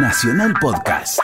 Nacional 0.00 0.54
Podcast. 0.60 1.18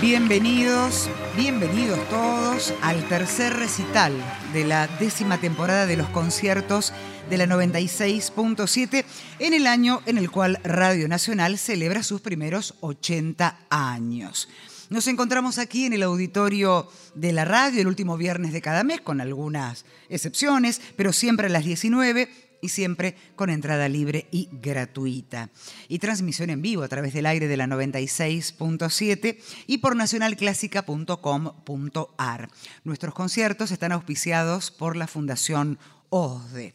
Bienvenidos, 0.00 1.08
bienvenidos 1.36 1.98
todos 2.10 2.74
al 2.82 3.08
tercer 3.08 3.54
recital 3.54 4.12
de 4.52 4.64
la 4.64 4.86
décima 4.86 5.40
temporada 5.40 5.86
de 5.86 5.96
los 5.96 6.08
conciertos 6.10 6.92
de 7.30 7.38
la 7.38 7.46
96.7 7.46 9.04
en 9.38 9.54
el 9.54 9.66
año 9.66 10.02
en 10.04 10.18
el 10.18 10.30
cual 10.30 10.58
Radio 10.62 11.08
Nacional 11.08 11.56
celebra 11.56 12.02
sus 12.02 12.20
primeros 12.20 12.74
80 12.80 13.66
años. 13.70 14.48
Nos 14.90 15.06
encontramos 15.06 15.58
aquí 15.58 15.86
en 15.86 15.94
el 15.94 16.02
auditorio 16.02 16.88
de 17.14 17.32
la 17.32 17.46
radio 17.46 17.80
el 17.80 17.86
último 17.86 18.18
viernes 18.18 18.52
de 18.52 18.60
cada 18.60 18.84
mes, 18.84 19.00
con 19.00 19.22
algunas 19.22 19.86
excepciones, 20.10 20.82
pero 20.96 21.14
siempre 21.14 21.46
a 21.46 21.50
las 21.50 21.64
19 21.64 22.28
y 22.62 22.70
siempre 22.70 23.14
con 23.36 23.50
entrada 23.50 23.90
libre 23.90 24.28
y 24.30 24.48
gratuita. 24.50 25.50
Y 25.88 25.98
transmisión 25.98 26.48
en 26.48 26.62
vivo 26.62 26.84
a 26.84 26.88
través 26.88 27.12
del 27.12 27.26
aire 27.26 27.48
de 27.48 27.58
la 27.58 27.66
96.7 27.66 29.36
y 29.66 29.76
por 29.78 29.96
nacionalclásica.com.ar. 29.96 32.50
Nuestros 32.84 33.12
conciertos 33.12 33.72
están 33.72 33.92
auspiciados 33.92 34.70
por 34.70 34.96
la 34.96 35.08
Fundación 35.08 35.78
OSDE. 36.08 36.74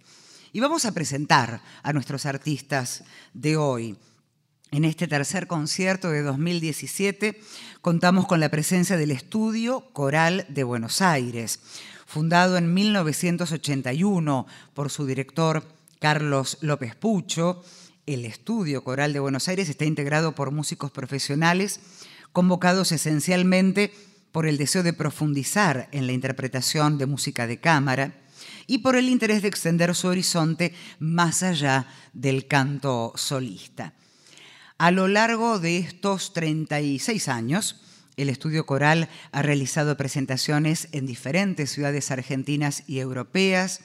Y 0.54 0.60
vamos 0.60 0.86
a 0.86 0.92
presentar 0.92 1.64
a 1.84 1.94
nuestros 1.94 2.26
artistas 2.26 3.04
de 3.34 3.58
hoy. 3.58 3.98
En 4.72 4.84
este 4.84 5.08
tercer 5.08 5.48
concierto 5.48 6.10
de 6.10 6.22
2017 6.22 7.40
contamos 7.82 8.28
con 8.28 8.42
la 8.42 8.50
presencia 8.50 8.98
del 8.98 9.12
Estudio 9.12 9.86
Coral 9.94 10.46
de 10.50 10.66
Buenos 10.66 11.02
Aires, 11.02 11.62
fundado 12.06 12.58
en 12.58 12.74
1981 12.74 14.46
por 14.74 14.90
su 14.90 15.06
director 15.06 15.77
Carlos 16.00 16.58
López 16.62 16.96
Pucho. 16.96 17.64
El 18.06 18.26
estudio 18.26 18.84
coral 18.84 19.14
de 19.14 19.20
Buenos 19.20 19.48
Aires 19.48 19.70
está 19.70 19.86
integrado 19.86 20.34
por 20.34 20.52
músicos 20.52 20.92
profesionales 20.92 21.80
convocados 22.32 22.92
esencialmente 22.92 23.92
por 24.32 24.46
el 24.46 24.58
deseo 24.58 24.84
de 24.84 24.94
profundizar 24.94 25.90
en 25.92 26.06
la 26.06 26.14
interpretación 26.14 26.98
de 26.98 27.08
música 27.08 27.48
de 27.48 27.60
cámara 27.60 28.14
y 28.68 28.80
por 28.80 28.96
el 28.96 29.10
interés 29.10 29.42
de 29.42 29.48
extender 29.48 29.96
su 29.96 30.08
horizonte 30.08 30.74
más 31.00 31.42
allá 31.42 31.88
del 32.14 32.48
canto 32.48 33.14
solista. 33.16 33.94
A 34.78 34.92
lo 34.92 35.08
largo 35.08 35.58
de 35.58 35.80
estos 35.80 36.34
36 36.34 37.28
años, 37.30 37.82
el 38.16 38.30
estudio 38.30 38.66
coral 38.66 39.10
ha 39.32 39.42
realizado 39.42 39.98
presentaciones 39.98 40.90
en 40.92 41.08
diferentes 41.08 41.72
ciudades 41.72 42.12
argentinas 42.12 42.84
y 42.86 43.00
europeas, 43.00 43.82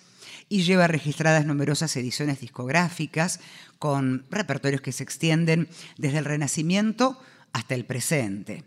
y 0.52 0.64
lleva 0.64 0.86
registradas 0.86 1.46
numerosas 1.46 1.96
ediciones 1.96 2.42
discográficas 2.42 3.40
con 3.78 4.26
repertorios 4.30 4.82
que 4.82 4.92
se 4.92 5.02
extienden 5.02 5.66
desde 5.96 6.18
el 6.18 6.26
Renacimiento 6.26 7.18
hasta 7.54 7.74
el 7.74 7.86
presente. 7.86 8.62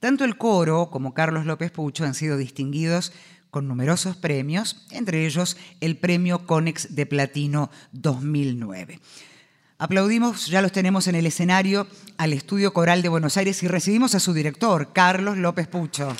Tanto 0.00 0.24
el 0.24 0.36
coro 0.36 0.90
como 0.90 1.14
Carlos 1.14 1.46
López 1.46 1.70
Pucho 1.70 2.04
han 2.04 2.14
sido 2.14 2.36
distinguidos 2.36 3.12
con 3.52 3.68
numerosos 3.68 4.16
premios, 4.16 4.88
entre 4.90 5.24
ellos 5.24 5.56
el 5.80 5.96
Premio 5.98 6.48
Conex 6.48 6.96
de 6.96 7.06
Platino 7.06 7.70
2009. 7.92 8.98
Aplaudimos, 9.78 10.48
ya 10.48 10.62
los 10.62 10.72
tenemos 10.72 11.06
en 11.06 11.14
el 11.14 11.26
escenario, 11.26 11.86
al 12.16 12.32
Estudio 12.32 12.74
Coral 12.74 13.02
de 13.02 13.08
Buenos 13.08 13.36
Aires 13.36 13.62
y 13.62 13.68
recibimos 13.68 14.16
a 14.16 14.20
su 14.20 14.32
director, 14.32 14.92
Carlos 14.92 15.38
López 15.38 15.68
Pucho. 15.68 16.12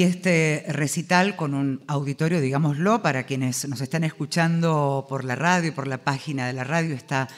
Y 0.00 0.04
este 0.04 0.64
recital 0.68 1.36
con 1.36 1.52
un 1.52 1.84
auditorio, 1.86 2.40
digámoslo, 2.40 3.02
para 3.02 3.24
quienes 3.24 3.68
nos 3.68 3.82
están 3.82 4.02
escuchando 4.02 5.04
por 5.06 5.26
la 5.26 5.34
radio 5.34 5.74
por 5.74 5.86
la 5.86 5.98
página 5.98 6.46
de 6.46 6.54
la 6.54 6.64
radio, 6.64 6.94
está 6.94 7.28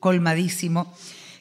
colmadísimo. 0.00 0.92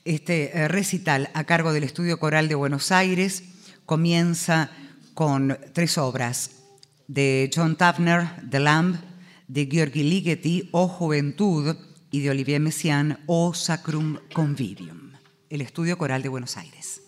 Este 0.05 0.55
eh, 0.55 0.67
recital 0.67 1.31
a 1.33 1.45
cargo 1.45 1.73
del 1.73 1.83
Estudio 1.83 2.19
Coral 2.19 2.47
de 2.47 2.53
Buenos 2.53 2.91
Aires 2.91 3.43
comienza 3.87 4.69
con 5.15 5.57
tres 5.73 5.97
obras 5.97 6.51
de 7.07 7.49
John 7.51 7.75
Tafner, 7.75 8.27
The 8.47 8.59
Lamb, 8.59 8.97
de 9.47 9.65
Georgi 9.65 10.03
Ligeti, 10.03 10.69
O 10.73 10.87
Juventud, 10.87 11.75
y 12.11 12.19
de 12.19 12.29
Olivier 12.29 12.61
Messiaen, 12.61 13.17
O 13.25 13.55
Sacrum 13.55 14.19
Convivium. 14.31 15.13
El 15.49 15.61
Estudio 15.61 15.97
Coral 15.97 16.21
de 16.21 16.29
Buenos 16.29 16.55
Aires. 16.55 17.01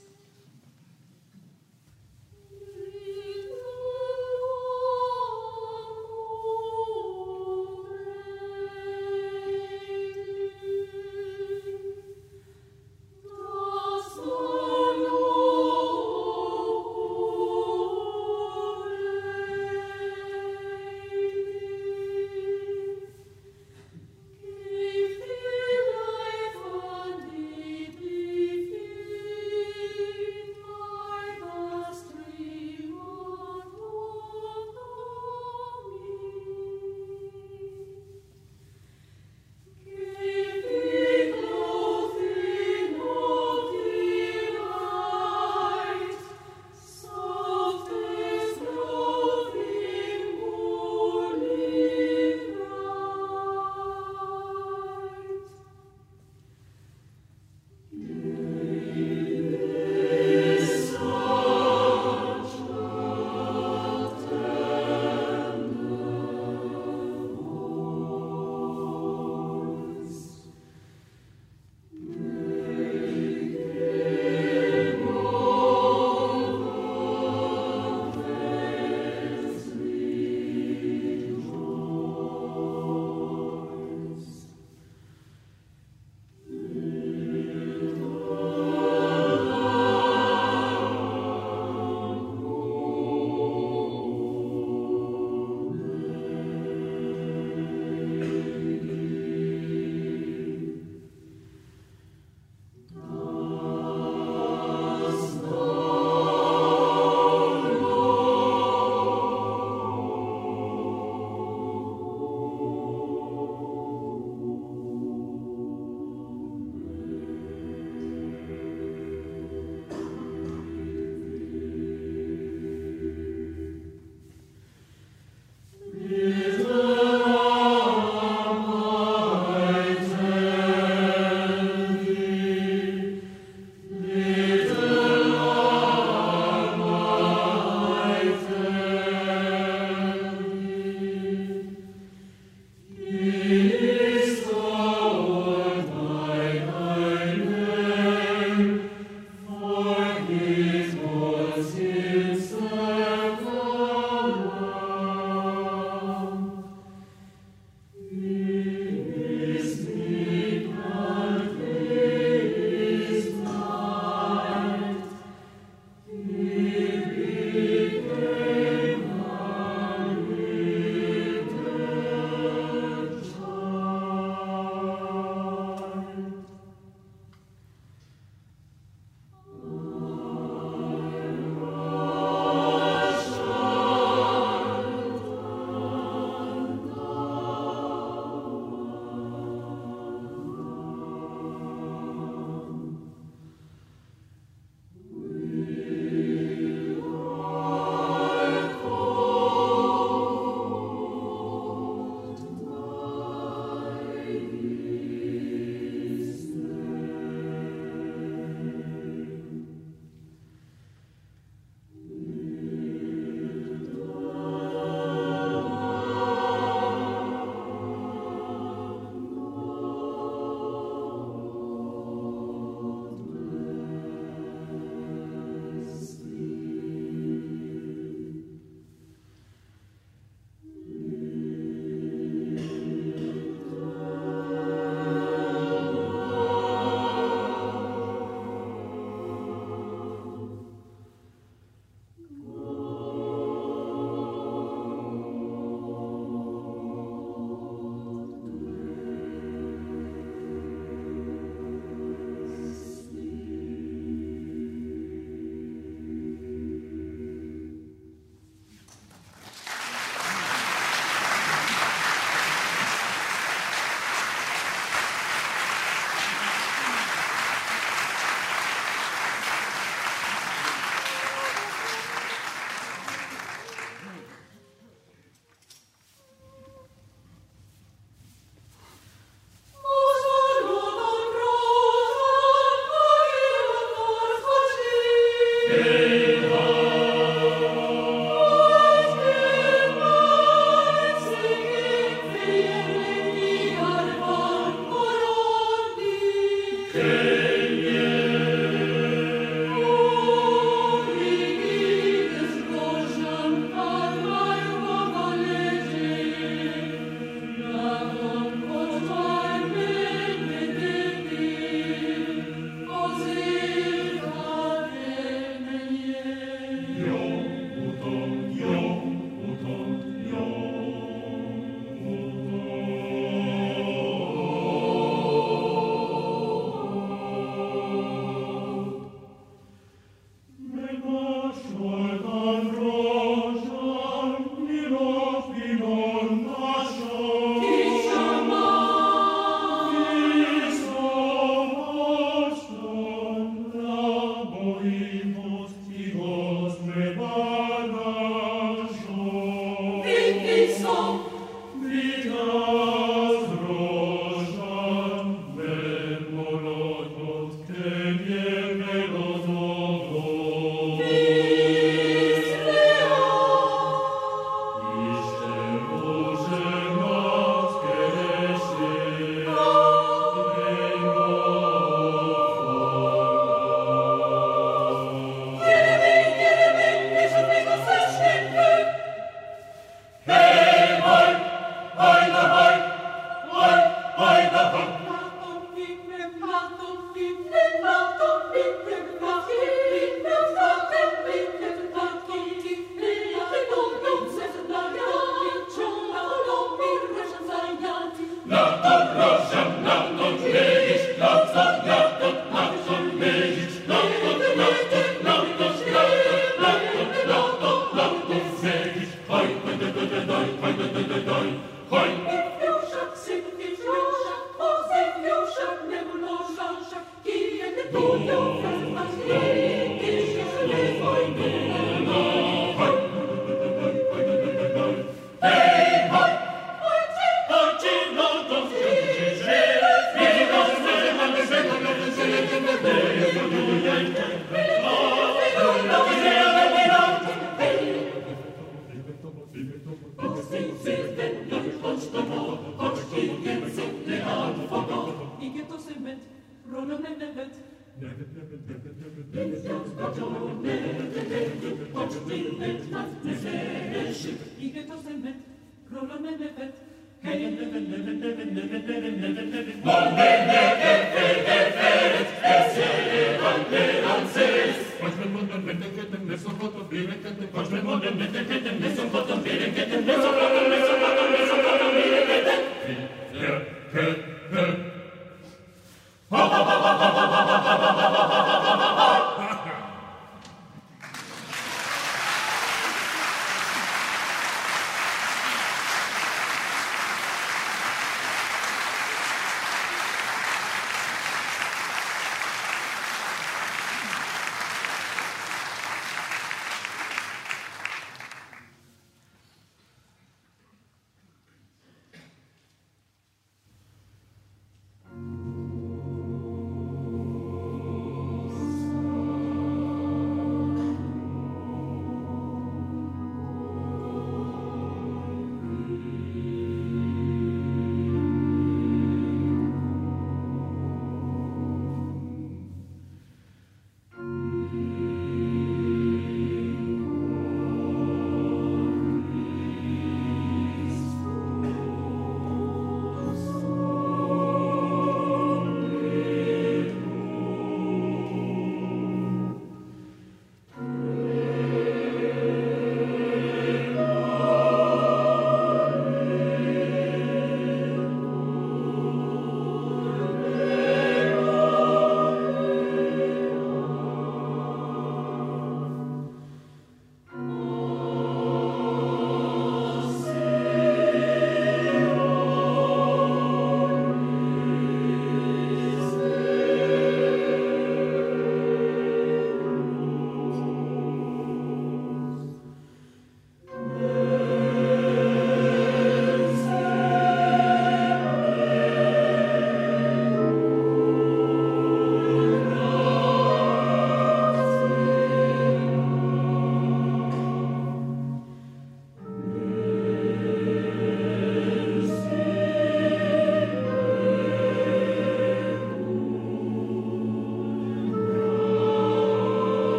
Victoria. 417.92 418.79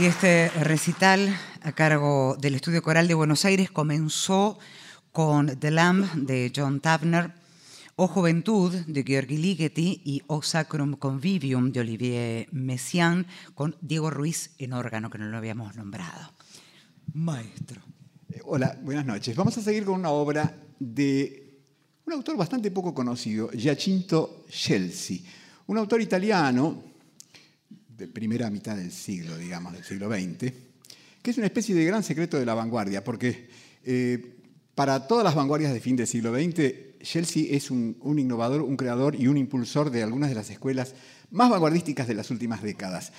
Y 0.00 0.06
este 0.06 0.48
recital 0.48 1.28
a 1.60 1.72
cargo 1.72 2.34
del 2.40 2.54
Estudio 2.54 2.82
Coral 2.82 3.06
de 3.06 3.12
Buenos 3.12 3.44
Aires 3.44 3.70
comenzó 3.70 4.58
con 5.12 5.58
The 5.60 5.70
Lamb 5.70 6.10
de 6.14 6.50
John 6.56 6.80
Tavner, 6.80 7.34
O 7.96 8.08
Juventud 8.08 8.72
de 8.72 9.02
Georgi 9.02 9.36
Ligeti 9.36 10.00
y 10.02 10.22
O 10.26 10.40
Sacrum 10.40 10.94
Convivium 10.94 11.70
de 11.70 11.80
Olivier 11.80 12.48
Messiaen 12.50 13.26
con 13.54 13.76
Diego 13.82 14.08
Ruiz 14.08 14.52
en 14.56 14.72
órgano, 14.72 15.10
que 15.10 15.18
no 15.18 15.26
lo 15.26 15.36
habíamos 15.36 15.76
nombrado. 15.76 16.32
Maestro. 17.12 17.82
Eh, 18.30 18.40
hola, 18.46 18.78
buenas 18.80 19.04
noches. 19.04 19.36
Vamos 19.36 19.58
a 19.58 19.60
seguir 19.60 19.84
con 19.84 20.00
una 20.00 20.08
obra 20.08 20.50
de 20.78 21.60
un 22.06 22.14
autor 22.14 22.38
bastante 22.38 22.70
poco 22.70 22.94
conocido, 22.94 23.50
Giacinto 23.50 24.46
Scelsi, 24.48 25.22
un 25.66 25.76
autor 25.76 26.00
italiano 26.00 26.89
de 28.00 28.08
primera 28.08 28.48
mitad 28.48 28.76
del 28.76 28.90
siglo, 28.90 29.36
digamos, 29.36 29.74
del 29.74 29.84
siglo 29.84 30.08
XX, 30.08 30.52
que 31.20 31.30
es 31.30 31.36
una 31.36 31.46
especie 31.46 31.74
de 31.74 31.84
gran 31.84 32.02
secreto 32.02 32.38
de 32.38 32.46
la 32.46 32.54
vanguardia, 32.54 33.04
porque 33.04 33.46
eh, 33.84 34.36
para 34.74 35.06
todas 35.06 35.22
las 35.22 35.34
vanguardias 35.34 35.74
de 35.74 35.80
fin 35.80 35.96
del 35.96 36.06
siglo 36.06 36.34
XX, 36.34 37.02
Chelsea 37.02 37.44
es 37.50 37.70
un, 37.70 37.96
innovador, 38.18 38.62
un 38.62 38.76
creador 38.76 39.14
y 39.14 39.26
un 39.26 39.36
impulsor 39.36 39.90
de 39.90 40.02
algunas 40.02 40.30
de 40.30 40.34
las 40.34 40.48
escuelas 40.48 40.94
más 41.30 41.50
vanguardísticas 41.50 42.08
de 42.08 42.14
las 42.14 42.30
últimas 42.30 42.62
décadas. 42.62 43.12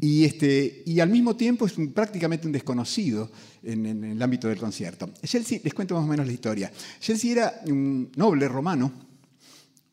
Y, 0.00 0.24
este, 0.24 0.84
y 0.86 1.00
al 1.00 1.10
mismo 1.10 1.34
tiempo 1.34 1.66
es 1.66 1.74
prácticamente 1.92 2.46
un 2.46 2.52
desconocido 2.52 3.32
en, 3.64 4.04
el 4.04 4.22
ámbito 4.22 4.46
del 4.46 4.58
concierto. 4.58 5.10
Chelsea, 5.24 5.58
les 5.64 5.74
cuento 5.74 5.96
más 5.96 6.04
o 6.04 6.06
menos 6.06 6.26
la 6.28 6.32
historia. 6.32 6.70
Chelsea 7.00 7.32
era 7.32 7.60
un 7.66 8.12
noble 8.14 8.46
romano, 8.46 8.92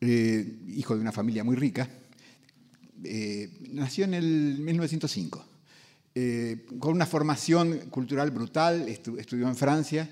eh, 0.00 0.60
hijo 0.68 0.94
de 0.94 1.00
una 1.00 1.10
familia 1.10 1.42
muy 1.42 1.56
rica, 1.56 1.90
eh, 3.04 3.50
nació 3.72 4.04
en 4.04 4.14
el 4.14 4.58
1905, 4.58 5.44
eh, 6.14 6.66
con 6.78 6.94
una 6.94 7.06
formación 7.06 7.90
cultural 7.90 8.30
brutal, 8.30 8.88
estudió 8.88 9.48
en 9.48 9.56
Francia, 9.56 10.08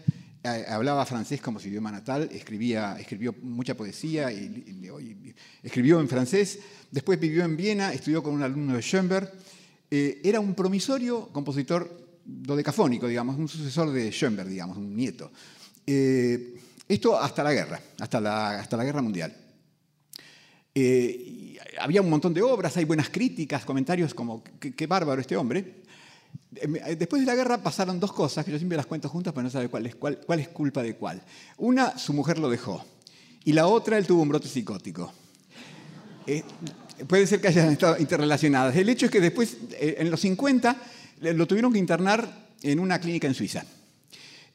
hablaba 0.68 1.06
francés 1.06 1.40
como 1.40 1.58
su 1.58 1.68
idioma 1.68 1.90
natal, 1.90 2.28
escribía, 2.30 2.98
escribió 3.00 3.34
mucha 3.42 3.74
poesía, 3.74 4.30
y, 4.30 5.34
escribió 5.62 6.00
en 6.00 6.08
francés, 6.08 6.58
después 6.90 7.18
vivió 7.18 7.44
en 7.44 7.56
Viena, 7.56 7.92
estudió 7.92 8.22
con 8.22 8.34
un 8.34 8.42
alumno 8.42 8.74
de 8.74 8.82
Schoenberg, 8.82 9.32
eh, 9.90 10.20
era 10.22 10.40
un 10.40 10.54
promisorio 10.54 11.28
compositor 11.28 12.20
dodecafónico, 12.24 13.08
digamos, 13.08 13.38
un 13.38 13.48
sucesor 13.48 13.90
de 13.90 14.10
Schoenberg, 14.10 14.48
digamos, 14.48 14.76
un 14.76 14.94
nieto. 14.94 15.30
esto 15.86 17.18
hasta 17.18 17.42
la 17.42 17.52
guerra, 17.52 17.80
hasta 17.98 18.20
la, 18.20 18.60
hasta 18.60 18.76
la 18.76 18.84
guerra 18.84 19.00
mundial 19.00 19.43
había 21.80 22.00
un 22.00 22.10
montón 22.10 22.34
de 22.34 22.42
obras, 22.42 22.76
hay 22.76 22.84
buenas 22.84 23.08
críticas, 23.08 23.64
comentarios 23.64 24.14
como 24.14 24.42
qué, 24.42 24.86
bárbaro 24.86 25.20
este 25.20 25.36
hombre. 25.36 25.82
Eh, 26.56 26.96
después 26.96 27.20
de 27.20 27.26
la 27.26 27.34
guerra 27.34 27.58
pasaron 27.58 27.98
dos 27.98 28.12
cosas 28.12 28.44
que 28.44 28.50
yo 28.50 28.58
siempre 28.58 28.76
las 28.76 28.86
cuento 28.86 29.08
juntas, 29.08 29.32
pero 29.32 29.44
no 29.44 29.50
sabe 29.50 29.68
cuál 29.68 29.86
es, 29.86 29.94
cuál, 29.94 30.18
es 30.38 30.48
culpa 30.48 30.82
de 30.82 30.96
cuál. 30.96 31.22
Una, 31.58 31.98
su 31.98 32.12
mujer 32.12 32.38
lo 32.38 32.48
dejó. 32.48 32.84
Y 33.44 33.52
la 33.52 33.66
otra, 33.66 33.98
él 33.98 34.06
tuvo 34.06 34.22
un 34.22 34.28
brote 34.28 34.48
psicótico. 34.48 35.12
Eh, 36.26 36.42
puede 37.06 37.26
ser 37.26 37.40
que 37.40 37.48
hayan 37.48 37.70
estado 37.70 37.98
interrelacionadas. 37.98 38.74
El 38.76 38.88
hecho 38.88 39.06
es 39.06 39.12
que 39.12 39.20
después, 39.20 39.58
eh, 39.72 39.96
en 39.98 40.10
los 40.10 40.20
50, 40.20 40.76
lo 41.20 41.46
tuvieron 41.46 41.72
que 41.72 41.78
internar 41.78 42.48
en 42.62 42.78
una 42.80 42.98
clínica 42.98 43.26
en 43.26 43.34
Suiza. 43.34 43.64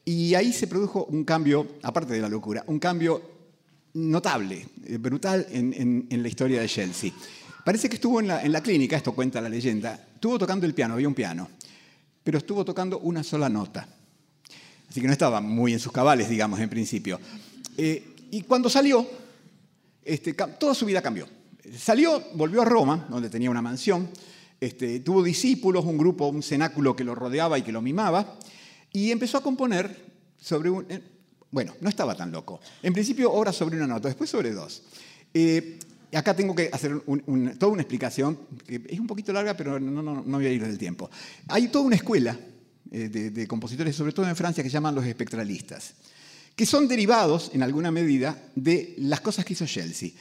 Y 0.05 0.34
ahí 0.34 0.51
se 0.51 0.67
produjo 0.67 1.05
un 1.05 1.23
cambio, 1.23 1.67
aparte 1.84 2.13
de 2.13 2.21
la 2.21 2.29
locura, 2.29 2.63
un 2.67 2.79
cambio 2.79 3.38
notable, 3.93 4.67
eh, 4.86 4.97
brutal 4.97 5.45
en, 5.49 6.08
la 6.10 6.28
historia 6.28 6.62
de 6.62 6.67
Chelsea. 6.67 7.12
Parece 7.63 7.89
que 7.89 7.95
estuvo 7.95 8.19
en 8.19 8.28
la, 8.28 8.62
clínica, 8.62 8.97
esto 8.97 9.13
cuenta 9.13 9.41
la 9.41 9.49
leyenda, 9.49 10.08
estuvo 10.13 10.38
tocando 10.39 10.65
el 10.65 10.73
piano, 10.73 10.93
había 10.93 11.08
un 11.08 11.13
piano, 11.13 11.49
pero 12.23 12.38
estuvo 12.38 12.63
tocando 12.63 12.99
una 12.99 13.23
sola 13.23 13.49
nota. 13.49 13.88
Así 14.89 15.02
que 15.02 15.08
no 15.08 15.13
estaba 15.13 15.39
muy 15.41 15.73
en 15.73 15.80
sus 15.80 15.91
cabales, 15.91 16.30
digamos, 16.30 16.60
en 16.60 16.69
principio. 16.69 17.19
Eh, 17.78 18.15
y 18.32 18.41
cuando 18.41 18.69
salió, 18.69 19.08
este, 20.04 20.34
toda 20.34 20.73
su 20.73 20.86
vida 20.86 21.02
cambió. 21.02 21.28
Salió, 21.78 22.23
volvió 22.34 22.63
a 22.63 22.65
Roma, 22.65 23.06
donde 23.10 23.30
tenía 23.30 23.52
una 23.52 23.62
mansión, 23.62 24.10
este, 24.60 24.99
tuvo 25.02 25.21
discípulos, 25.23 25.86
un 25.86 25.97
grupo, 25.97 26.28
un 26.28 26.41
cenáculo 26.41 26.95
que 26.95 27.04
lo 27.04 27.13
rodeaba 27.13 27.58
y 27.58 27.62
que 27.62 27.71
lo 27.71 27.82
mimaba, 27.82 28.39
y 28.91 29.12
empezó 29.12 29.38
a 29.38 29.43
componer 29.43 30.10
sobre 30.39 30.69
un, 30.69 30.88
bueno, 31.51 31.73
no 31.81 31.89
estaba 31.89 32.15
tan 32.15 32.31
loco. 32.31 32.59
En 32.83 32.93
principio, 32.93 33.31
obras 33.31 33.55
sobre 33.55 33.77
una 33.77 33.88
nota, 33.88 34.07
después 34.07 34.29
sobre 34.29 34.53
dos. 34.53 34.83
Eh, 35.33 35.79
acá 36.13 36.35
tengo 36.35 36.55
que 36.55 36.69
hacer 36.71 37.01
toda 37.57 37.71
una 37.71 37.81
explicación, 37.81 38.39
que 38.65 38.81
es 38.88 38.99
un 38.99 39.07
poquito 39.07 39.33
larga, 39.33 39.55
pero 39.55 39.79
no, 39.79 40.01
no, 40.01 40.23
voy 40.23 40.45
a 40.45 40.51
ir 40.51 40.65
del 40.65 40.77
tiempo. 40.77 41.09
Hay 41.47 41.67
toda 41.69 41.85
una 41.85 41.95
escuela 41.95 42.38
eh, 42.91 43.09
de, 43.09 43.47
compositores, 43.47 43.95
sobre 43.95 44.13
todo 44.13 44.27
en 44.27 44.35
Francia, 44.35 44.63
que 44.63 44.69
llaman 44.69 44.95
los 44.95 45.05
espectralistas, 45.05 45.93
que 46.55 46.65
son 46.65 46.88
derivados, 46.88 47.51
en 47.53 47.63
alguna 47.63 47.91
medida, 47.91 48.38
de 48.55 48.95
las 48.99 49.21
cosas 49.21 49.45
que 49.45 49.53
hizo 49.53 49.65
Chelsea. 49.65 50.12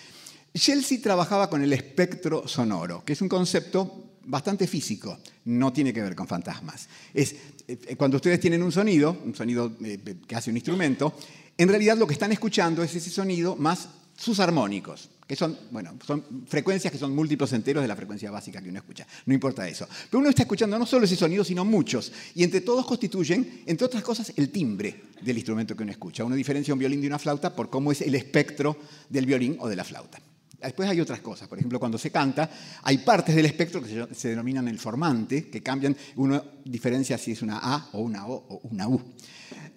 Chelsea 0.54 1.00
trabajaba 1.02 1.50
con 1.50 1.62
el 1.62 1.72
espectro 1.72 2.48
sonoro, 2.48 3.04
que 3.04 3.12
es 3.12 3.20
un 3.20 3.28
concepto 3.28 4.07
bastante 4.28 4.66
físico, 4.66 5.18
no 5.46 5.72
tiene 5.72 5.92
que 5.92 6.02
ver 6.02 6.14
con 6.14 6.28
fantasmas. 6.28 6.88
Es 7.12 7.34
eh, 7.66 7.96
cuando 7.96 8.16
ustedes 8.16 8.38
tienen 8.38 8.62
un 8.62 8.72
sonido, 8.72 9.16
un 9.24 9.34
sonido 9.34 9.72
eh, 9.82 9.98
que 10.26 10.36
hace 10.36 10.50
un 10.50 10.56
instrumento, 10.56 11.14
en 11.56 11.68
realidad 11.68 11.96
lo 11.96 12.06
que 12.06 12.12
están 12.12 12.32
escuchando 12.32 12.82
es 12.82 12.94
ese 12.94 13.10
sonido 13.10 13.56
más 13.56 13.88
sus 14.16 14.40
armónicos, 14.40 15.10
que 15.26 15.36
son, 15.36 15.56
bueno, 15.70 15.96
son 16.04 16.24
frecuencias 16.46 16.92
que 16.92 16.98
son 16.98 17.14
múltiplos 17.14 17.52
enteros 17.52 17.82
de 17.82 17.88
la 17.88 17.94
frecuencia 17.94 18.30
básica 18.30 18.60
que 18.60 18.68
uno 18.68 18.78
escucha. 18.78 19.06
No 19.26 19.34
importa 19.34 19.68
eso. 19.68 19.86
Pero 20.10 20.20
uno 20.20 20.30
está 20.30 20.42
escuchando 20.42 20.78
no 20.78 20.86
solo 20.86 21.04
ese 21.04 21.16
sonido, 21.16 21.44
sino 21.44 21.64
muchos. 21.64 22.12
Y 22.34 22.42
entre 22.42 22.62
todos 22.62 22.84
constituyen, 22.86 23.62
entre 23.66 23.86
otras 23.86 24.02
cosas, 24.02 24.32
el 24.36 24.50
timbre 24.50 25.02
del 25.20 25.36
instrumento 25.36 25.76
que 25.76 25.82
uno 25.84 25.92
escucha. 25.92 26.24
Uno 26.24 26.34
diferencia 26.34 26.74
un 26.74 26.80
violín 26.80 27.00
de 27.00 27.06
una 27.06 27.18
flauta 27.18 27.54
por 27.54 27.70
cómo 27.70 27.92
es 27.92 28.00
el 28.00 28.14
espectro 28.14 28.76
del 29.08 29.26
violín 29.26 29.56
o 29.60 29.68
de 29.68 29.76
la 29.76 29.84
flauta. 29.84 30.20
Después 30.60 30.88
hay 30.88 31.00
otras 31.00 31.20
cosas, 31.20 31.46
por 31.46 31.56
ejemplo, 31.58 31.78
cuando 31.78 31.98
se 31.98 32.10
canta, 32.10 32.50
hay 32.82 32.98
partes 32.98 33.34
del 33.34 33.46
espectro 33.46 33.80
que 33.80 34.08
se, 34.12 34.28
denominan 34.28 34.66
el 34.66 34.78
formante, 34.78 35.48
que 35.48 35.62
cambian, 35.62 35.96
uno 36.16 36.42
diferencia 36.64 37.16
si 37.16 37.32
es 37.32 37.42
una 37.42 37.60
A 37.62 37.90
o 37.92 38.00
una 38.00 38.26
O 38.26 38.44
o 38.48 38.60
una 38.64 38.88
U. 38.88 39.00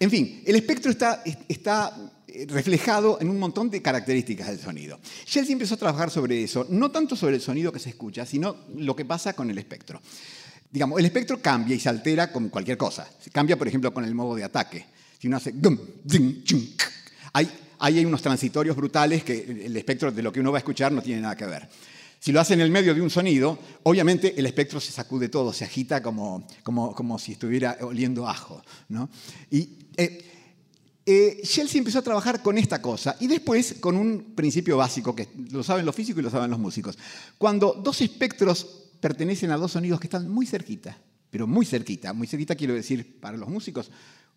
En 0.00 0.10
fin, 0.10 0.42
el 0.44 0.56
espectro 0.56 0.90
está, 0.90 1.22
eh, 1.24 2.46
reflejado 2.48 3.18
en 3.20 3.28
un 3.28 3.38
montón 3.38 3.70
de 3.70 3.80
características 3.80 4.48
del 4.48 4.58
sonido. 4.58 4.98
Chelsea 5.24 5.52
empezó 5.52 5.74
a 5.74 5.78
trabajar 5.78 6.10
sobre 6.10 6.42
eso, 6.42 6.66
no 6.68 6.90
tanto 6.90 7.14
sobre 7.14 7.36
el 7.36 7.40
sonido 7.40 7.70
que 7.70 7.78
se 7.78 7.90
escucha, 7.90 8.26
sino 8.26 8.56
lo 8.76 8.96
que 8.96 9.04
pasa 9.04 9.34
con 9.34 9.50
el 9.50 9.58
espectro. 9.58 10.00
Digamos, 10.72 10.98
el 10.98 11.04
espectro 11.04 11.40
cambia 11.40 11.76
y 11.76 11.80
se 11.80 11.90
altera 11.90 12.32
con 12.32 12.48
cualquier 12.48 12.76
cosa. 12.76 13.06
Se 13.20 13.30
cambia, 13.30 13.56
por 13.56 13.68
ejemplo, 13.68 13.94
con 13.94 14.04
el 14.04 14.14
modo 14.14 14.34
de 14.34 14.42
ataque. 14.42 14.86
Si 15.18 15.28
uno 15.28 15.36
hace 15.36 15.54
hay 17.32 17.48
ahí 17.82 17.98
hay 17.98 18.04
unos 18.04 18.22
transitorios 18.22 18.76
brutales 18.76 19.24
que 19.24 19.42
el 19.66 19.76
espectro 19.76 20.12
de 20.12 20.22
lo 20.22 20.32
que 20.32 20.38
uno 20.40 20.52
va 20.52 20.58
a 20.58 20.60
escuchar 20.60 20.92
no 20.92 21.02
tiene 21.02 21.20
nada 21.20 21.36
que 21.36 21.46
ver. 21.46 21.68
Si 22.20 22.30
lo 22.30 22.40
hace 22.40 22.54
en 22.54 22.60
el 22.60 22.70
medio 22.70 22.94
de 22.94 23.02
un 23.02 23.10
sonido, 23.10 23.58
obviamente 23.82 24.38
el 24.38 24.46
espectro 24.46 24.78
se 24.78 24.92
sacude 24.92 25.28
todo, 25.28 25.52
se 25.52 25.64
agita 25.64 26.00
como, 26.00 26.46
como, 26.62 26.94
como 26.94 27.18
si 27.18 27.32
estuviera 27.32 27.76
oliendo 27.80 28.28
ajo. 28.28 28.62
¿no? 28.88 29.10
Y 29.50 29.70
eh, 29.96 30.24
eh, 31.04 31.40
Chelsea 31.42 31.80
empezó 31.80 31.98
a 31.98 32.02
trabajar 32.02 32.40
con 32.40 32.56
esta 32.56 32.80
cosa 32.80 33.16
y 33.18 33.26
después 33.26 33.74
con 33.80 33.96
un 33.96 34.34
principio 34.36 34.76
básico 34.76 35.16
que 35.16 35.30
lo 35.50 35.64
saben 35.64 35.84
los 35.84 35.96
físicos 35.96 36.20
y 36.20 36.22
lo 36.22 36.30
saben 36.30 36.50
los 36.50 36.60
músicos. 36.60 36.96
Cuando 37.36 37.72
dos 37.72 38.00
espectros 38.00 38.64
pertenecen 39.00 39.50
a 39.50 39.56
dos 39.56 39.72
sonidos 39.72 39.98
que 39.98 40.06
están 40.06 40.30
muy 40.30 40.46
cerquita, 40.46 40.96
pero 41.28 41.48
muy 41.48 41.66
cerquita, 41.66 42.12
muy 42.12 42.28
cerquita 42.28 42.54
quiero 42.54 42.74
decir 42.74 43.18
para 43.18 43.36
los 43.36 43.48
músicos, 43.48 43.90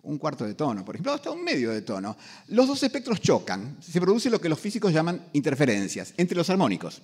un 0.05 0.17
cuarto 0.17 0.45
de 0.45 0.53
tono, 0.53 0.85
por 0.85 0.95
ejemplo, 0.95 1.13
hasta 1.13 1.31
un 1.31 1.43
medio 1.43 1.71
de 1.71 1.81
tono. 1.81 2.15
Los 2.49 2.67
dos 2.67 2.81
espectros 2.83 3.19
chocan, 3.19 3.77
se 3.81 3.99
produce 3.99 4.29
lo 4.29 4.39
que 4.39 4.49
los 4.49 4.59
físicos 4.59 4.93
llaman 4.93 5.27
interferencias 5.33 6.13
entre 6.17 6.37
los 6.37 6.49
armónicos. 6.49 7.01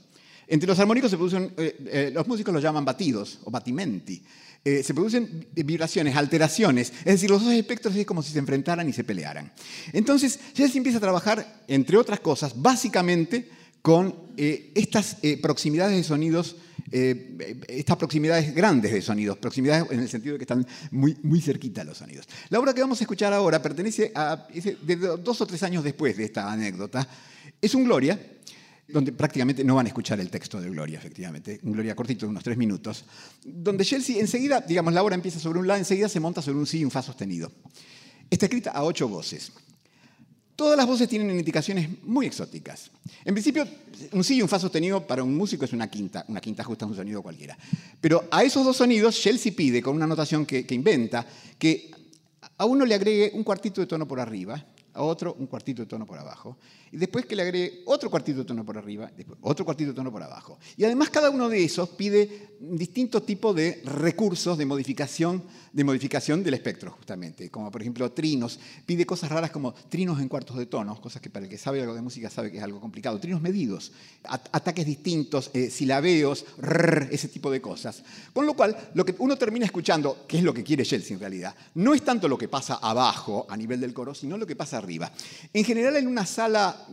Entre 0.48 0.68
los 0.68 0.80
armónicos 0.80 1.10
se 1.10 1.18
producen, 1.18 1.54
eh, 1.58 1.78
eh, 1.86 2.12
los 2.14 2.28
músicos 2.28 2.54
los 2.54 2.62
llaman 2.62 2.84
batidos 2.84 3.40
o 3.46 3.52
batimenti. 3.52 4.22
Eh, 4.64 4.84
se 4.84 4.94
producen 4.94 5.48
vibraciones, 5.54 6.16
alteraciones, 6.16 6.92
es 7.00 7.06
decir, 7.06 7.30
los 7.30 7.44
dos 7.44 7.54
espectros 7.54 7.96
es 7.96 8.06
como 8.06 8.22
si 8.22 8.34
se 8.34 8.40
enfrentaran 8.40 8.88
y 8.88 8.94
se 8.94 9.04
pelearan. 9.04 9.52
Entonces, 9.94 10.40
ya 10.54 10.68
se 10.68 10.78
empieza 10.78 10.98
a 10.98 11.02
trabajar, 11.02 11.64
entre 11.68 11.98
otras 11.98 12.20
cosas, 12.20 12.62
básicamente 12.62 13.50
con 13.82 14.14
estas 14.38 15.18
proximidades 15.42 15.98
de 15.98 16.04
sonidos 16.04 16.56
eh, 16.91 17.58
estas 17.67 17.97
proximidades 17.97 18.54
grandes 18.54 18.91
de 18.91 19.01
sonidos, 19.01 19.38
proximidades 19.38 19.89
en 19.91 19.99
el 19.99 20.10
sentido 20.10 20.34
de 20.34 20.39
que 20.39 20.43
están 20.43 20.65
muy, 20.91 21.17
muy 21.23 21.41
cerquita 21.41 21.84
los 21.84 21.97
sonidos. 21.97 22.27
La 22.49 22.60
obra 22.60 22.73
que 22.73 22.82
vamos 22.82 22.99
a 22.99 23.04
escuchar 23.04 23.34
ahora 23.34 23.62
pertenece 23.62 24.12
a 24.13 24.47
dos 25.23 25.41
o 25.41 25.45
tres 25.45 25.63
años 25.63 25.84
después 25.84 26.17
de 26.17 26.25
esta 26.25 26.51
anécdota. 26.51 27.08
Es 27.62 27.73
un 27.75 27.86
Gloria, 27.86 28.19
donde 28.88 29.12
prácticamente 29.13 29.63
no 29.63 29.75
van 29.75 29.86
a 29.86 29.89
escuchar 29.89 30.19
el 30.19 30.30
texto 30.30 30.60
de 30.60 30.69
Gloria, 30.69 30.97
efectivamente, 30.97 31.60
un 31.63 31.71
Gloria 31.71 31.95
cortito 31.95 32.25
de 32.25 32.30
unos 32.30 32.43
tres 32.43 32.58
minutos, 32.58 33.06
donde 33.43 33.86
Chelsea 33.86 34.19
enseguida, 34.19 34.62
digamos, 34.62 34.93
la 34.93 35.04
obra 35.04 35.15
empieza 35.15 35.39
sobre 35.39 35.60
un 35.60 35.67
la, 35.67 35.77
enseguida 35.77 36.10
se 36.10 36.19
monta 36.19 36.41
sobre 36.41 36.60
un 36.60 36.67
si 36.67 36.80
y 36.80 36.86
un 36.86 36.91
fa 36.91 37.01
sostenido. 37.01 37.51
Está 38.30 38.45
escrita 38.45 38.71
a 38.71 38.84
ocho 38.84 39.08
voces. 39.08 39.51
Todas 40.62 40.78
las 40.78 40.86
voces 40.86 41.10
tienen 41.10 41.32
indicaciones 41.32 41.89
muy 42.04 42.28
exóticas. 42.28 42.91
En 43.26 43.34
principio, 43.34 43.67
un 44.12 44.24
sí 44.24 44.36
y 44.36 44.43
un 44.43 44.47
fa 44.47 44.60
sostenido 44.60 45.08
para 45.08 45.24
un 45.24 45.36
músico 45.36 45.65
es 45.65 45.74
una 45.74 45.89
quinta, 45.89 46.24
una 46.28 46.39
quinta 46.39 46.63
justa 46.63 46.86
es 46.86 46.91
un 46.91 46.97
sonido 46.97 47.24
cualquiera. 47.24 47.58
Pero 48.00 48.26
a 48.30 48.43
esos 48.43 48.63
dos 48.63 48.78
sonidos, 48.78 49.19
Chelsea 49.19 49.54
pide, 49.58 49.82
con 49.82 49.95
una 49.95 50.06
notación 50.06 50.45
que, 50.45 50.63
que 50.63 50.76
inventa, 50.76 51.26
que 51.58 51.89
a 52.60 52.65
uno 52.65 52.86
le 52.86 52.93
agregue 52.93 53.32
un 53.34 53.43
cuartito 53.43 53.82
de 53.82 53.88
tono 53.88 54.08
por 54.08 54.19
arriba, 54.19 54.63
a 54.93 55.01
otro 55.04 55.36
un 55.39 55.47
cuartito 55.47 55.82
de 55.82 55.86
tono 55.86 56.06
por 56.06 56.19
abajo, 56.19 56.58
y 56.91 56.97
después 56.97 57.25
que 57.25 57.36
le 57.36 57.43
agregue 57.43 57.84
otro 57.86 58.10
cuartito 58.10 58.39
de 58.39 58.45
tono 58.45 58.65
por 58.65 58.77
arriba, 58.77 59.10
después 59.15 59.39
otro 59.41 59.63
cuartito 59.63 59.91
de 59.91 59.95
tono 59.95 60.12
por 60.12 60.21
abajo. 60.21 60.60
Y 60.75 60.84
además 60.84 61.10
cada 61.10 61.30
uno 61.30 61.47
de 61.47 61.63
esos 61.63 61.89
pide 61.89 62.58
distintos 62.60 63.25
tipos 63.25 63.56
de 63.56 63.82
recursos 63.86 64.58
de 64.58 64.65
modificación, 64.65 65.43
de 65.71 65.84
modificación 65.84 66.43
del 66.43 66.54
espectro, 66.54 66.91
justamente, 66.91 67.49
como 67.49 67.71
por 67.71 67.82
ejemplo 67.82 68.12
trinos, 68.12 68.60
pide 68.86 69.06
cosas 69.06 69.30
raras 69.30 69.51
como 69.51 69.73
trinos 69.89 70.19
en 70.19 70.27
cuartos 70.27 70.58
de 70.58 70.65
tono, 70.65 70.99
cosas 70.99 71.21
que 71.21 71.30
para 71.30 71.45
el 71.45 71.49
que 71.49 71.58
sabe 71.58 71.82
algo 71.82 71.95
de 71.95 72.01
música 72.01 72.30
sabe 72.30 72.51
que 72.51 72.58
es 72.58 72.63
algo 72.63 72.82
complicado, 72.82 73.19
trinos 73.19 73.41
medidos, 73.41 73.93
ataques 74.23 74.86
distintos, 74.86 75.49
eh, 75.54 75.69
silabeos, 75.69 76.45
ese 77.10 77.30
tipo 77.30 77.49
de 77.49 77.62
cosas. 77.62 78.04
Con 78.34 78.45
lo 78.45 78.54
cual, 78.54 78.75
lo 78.93 79.06
que 79.06 79.15
uno 79.19 79.38
termina 79.38 79.65
escuchando, 79.65 80.25
que 80.27 80.38
es 80.38 80.43
lo 80.43 80.54
que 80.54 80.63
quiere 80.63 80.86
Chelsea 80.86 81.13
en 81.13 81.19
realidad, 81.19 81.56
no 81.75 81.93
es 81.93 82.04
tanto 82.04 82.27
lo 82.27 82.38
que 82.38 82.47
pasa 82.47 82.75
abajo 82.75 83.45
a 83.49 83.56
nivel 83.56 83.80
del 83.80 83.93
coro, 83.93 84.13
sino 84.13 84.38
lo 84.38 84.45
que 84.45 84.56
pasa 84.56 84.81
En 85.54 85.63
general 85.63 85.96
en 85.98 86.08
una 86.08 86.26
sala 86.26 86.88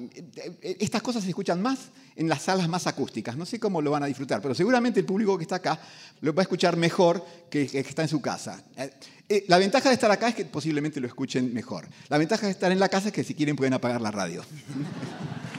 estas 0.63 1.03
cosas 1.03 1.23
se 1.23 1.29
escuchan 1.29 1.61
más 1.63 1.91
en 2.19 2.29
las 2.29 2.43
salas 2.43 2.69
más 2.69 2.87
acústicas. 2.87 3.37
No 3.37 3.47
sé 3.47 3.61
cómo 3.61 3.81
lo 3.81 3.93
van 3.93 4.03
a 4.03 4.07
disfrutar, 4.07 4.43
pero 4.43 4.55
seguramente 4.55 5.01
el 5.01 5.07
público 5.07 5.39
que 5.39 5.43
está 5.43 5.57
acá 5.57 5.81
lo 6.21 6.35
va 6.35 6.43
a 6.43 6.45
escuchar 6.45 6.77
mejor 6.77 7.25
que 7.49 7.63
el 7.63 7.71
que 7.71 7.79
está 7.79 8.03
en 8.03 8.09
su 8.09 8.21
casa. 8.21 8.63
Eh, 8.77 8.91
eh, 9.29 9.45
la 9.47 9.59
ventaja 9.59 9.89
de 9.89 9.95
estar 9.95 10.11
acá 10.11 10.29
es 10.29 10.35
que 10.35 10.45
posiblemente 10.45 11.01
lo 11.01 11.07
escuchen 11.07 11.55
mejor. 11.55 11.87
La 12.09 12.19
ventaja 12.19 12.47
de 12.47 12.53
estar 12.53 12.73
en 12.73 12.81
la 12.81 12.89
casa 12.89 13.09
es 13.09 13.15
que 13.15 13.23
si 13.23 13.35
quieren 13.35 13.55
pueden 13.55 13.75
apagar 13.75 14.01
la 14.01 14.11
radio. 14.11 14.43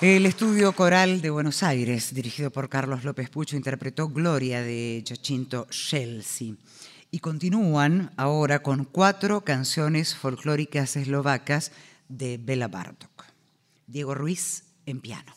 El 0.00 0.24
estudio 0.24 0.72
coral 0.72 1.20
de 1.20 1.28
Buenos 1.28 1.62
Aires, 1.62 2.14
dirigido 2.14 2.50
por 2.50 2.70
Carlos 2.70 3.04
López 3.04 3.28
Pucho, 3.28 3.54
interpretó 3.54 4.08
Gloria 4.08 4.62
de 4.62 5.04
Giacinto 5.06 5.66
Chelsea. 5.68 6.54
Y 7.10 7.18
continúan 7.18 8.10
ahora 8.16 8.62
con 8.62 8.86
cuatro 8.86 9.42
canciones 9.42 10.14
folclóricas 10.14 10.96
eslovacas 10.96 11.72
de 12.08 12.38
Bela 12.38 12.68
Bartok. 12.68 13.26
Diego 13.86 14.14
Ruiz 14.14 14.64
en 14.86 15.02
piano. 15.02 15.34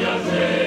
Hallelujah. 0.00 0.57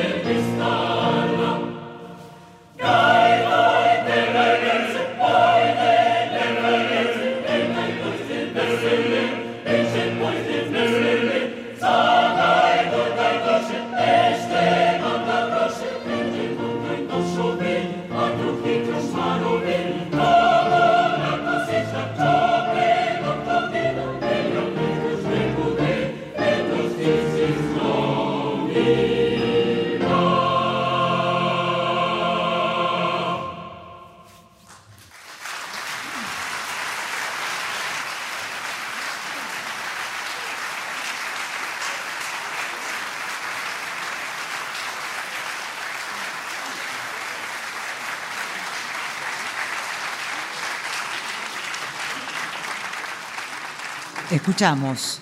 Escuchamos 54.61 55.21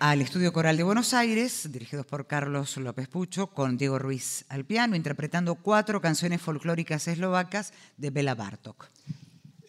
al 0.00 0.22
Estudio 0.22 0.52
Coral 0.52 0.76
de 0.76 0.82
Buenos 0.82 1.14
Aires, 1.14 1.68
dirigidos 1.70 2.04
por 2.04 2.26
Carlos 2.26 2.76
López 2.78 3.06
Pucho, 3.06 3.46
con 3.46 3.78
Diego 3.78 3.96
Ruiz 3.96 4.44
al 4.48 4.64
piano, 4.64 4.96
interpretando 4.96 5.54
cuatro 5.54 6.00
canciones 6.00 6.40
folclóricas 6.40 7.06
eslovacas 7.06 7.72
de 7.96 8.10
Bela 8.10 8.34
Bartok. 8.34 8.86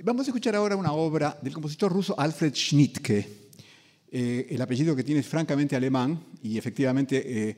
Vamos 0.03 0.25
a 0.25 0.31
escuchar 0.31 0.55
ahora 0.55 0.75
una 0.75 0.93
obra 0.93 1.37
del 1.43 1.53
compositor 1.53 1.93
ruso 1.93 2.19
Alfred 2.19 2.55
Schnittke. 2.55 3.51
Eh, 4.11 4.47
el 4.49 4.59
apellido 4.59 4.95
que 4.95 5.03
tiene 5.03 5.19
es 5.19 5.27
francamente 5.27 5.75
alemán 5.75 6.19
y 6.41 6.57
efectivamente 6.57 7.17
eh, 7.49 7.57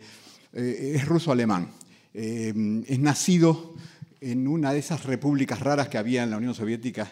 eh, 0.52 0.92
es 0.96 1.06
ruso-alemán. 1.06 1.72
es 2.14 3.00
nacido 3.00 3.76
en 4.20 4.46
una 4.46 4.74
de 4.74 4.80
esas 4.80 5.06
repúblicas 5.06 5.62
raras 5.62 5.88
que 5.88 5.98
había 5.98 6.24
en 6.24 6.32
la 6.32 6.38
Unión 6.38 6.54
Soviética 6.54 7.10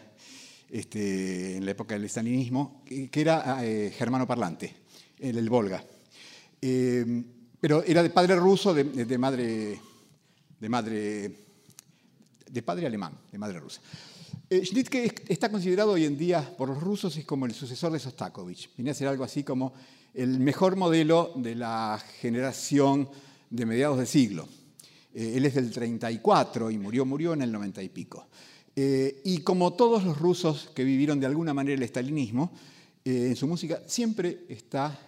este, 0.74 1.58
en 1.58 1.66
la 1.66 1.72
época 1.72 1.94
del 1.94 2.06
estalinismo, 2.06 2.82
que, 2.84 3.10
era 3.14 3.64
eh, 3.64 3.94
germano 3.96 4.26
parlante, 4.26 4.76
el, 5.20 5.38
el 5.38 5.48
Volga. 5.48 5.86
Eh, 6.60 7.24
pero 7.60 7.84
era 7.84 8.02
de 8.02 8.10
padre 8.10 8.36
ruso, 8.38 8.74
de, 8.74 8.84
madre, 9.20 9.80
de 10.60 10.70
madre, 10.70 11.36
de 12.50 12.64
padre 12.64 12.88
alemán, 12.88 13.16
de 13.32 13.38
madre 13.38 13.60
rusa. 13.60 13.82
Eh, 14.50 14.64
está 15.28 15.52
considerado 15.52 15.92
hoy 15.92 16.06
en 16.06 16.18
día 16.18 16.42
por 16.58 16.70
los 16.70 16.82
rusos 16.82 17.16
es 17.18 17.26
como 17.26 17.46
el 17.46 17.54
sucesor 17.54 17.92
de 17.92 18.00
Sostakovich. 18.00 18.72
Viene 18.76 18.90
a 18.90 18.96
ser 18.96 19.10
algo 19.10 19.24
así 19.24 19.44
como 19.44 19.76
el 20.16 20.40
mejor 20.40 20.76
modelo 20.76 21.34
de 21.36 21.54
la 21.54 22.04
generación 22.20 23.08
de 23.52 23.66
mediados 23.68 24.00
de 24.00 24.08
siglo. 24.08 24.48
él 25.14 25.46
es 25.46 25.54
del 25.54 25.70
34 25.70 26.72
y 26.72 26.80
murió, 26.80 27.06
murió 27.06 27.34
en 27.34 27.44
el 27.44 27.52
90 27.52 27.84
y 27.84 27.90
pico. 27.90 28.28
Eh, 28.76 29.22
y 29.24 29.40
como 29.40 29.74
todos 29.74 30.04
los 30.04 30.18
rusos 30.18 30.72
que 30.74 30.84
vivieron 30.84 31.20
de 31.20 31.28
alguna 31.28 31.54
manera 31.54 31.76
el 31.76 31.84
estalinismo, 31.84 32.52
eh, 33.06 33.28
en 33.28 33.36
su 33.36 33.48
música 33.48 33.82
siempre 33.86 34.46
está 34.50 35.00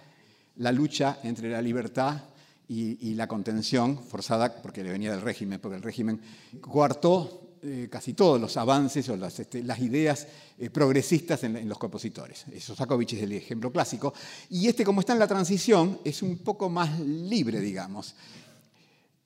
la 0.57 0.71
lucha 0.71 1.19
entre 1.23 1.49
la 1.49 1.61
libertad 1.61 2.21
y, 2.67 3.13
la 3.13 3.27
contención 3.27 4.03
forzada, 4.03 4.61
porque 4.61 4.83
le 4.83 4.91
venía 4.91 5.11
del 5.11 5.21
régimen, 5.21 5.59
porque 5.59 5.77
el 5.77 5.83
régimen 5.83 6.19
coartó 6.61 7.57
eh, 7.61 7.87
casi 7.91 8.13
todos 8.13 8.41
los 8.41 8.57
avances 8.57 9.07
o 9.09 9.15
las, 9.15 9.39
este, 9.39 9.59
ideas 9.59 10.27
progresistas 10.71 11.43
en, 11.43 11.69
los 11.69 11.77
compositores. 11.77 12.45
Sosakovich 12.59 13.13
es 13.13 13.21
el 13.21 13.33
ejemplo 13.33 13.71
clásico. 13.71 14.13
Y 14.49 14.67
este, 14.67 14.83
como 14.83 15.01
está 15.01 15.13
en 15.13 15.19
la 15.19 15.27
transición, 15.27 15.99
es 16.03 16.23
un 16.23 16.39
poco 16.39 16.69
más 16.69 16.99
libre, 16.99 17.59
digamos. 17.59 18.15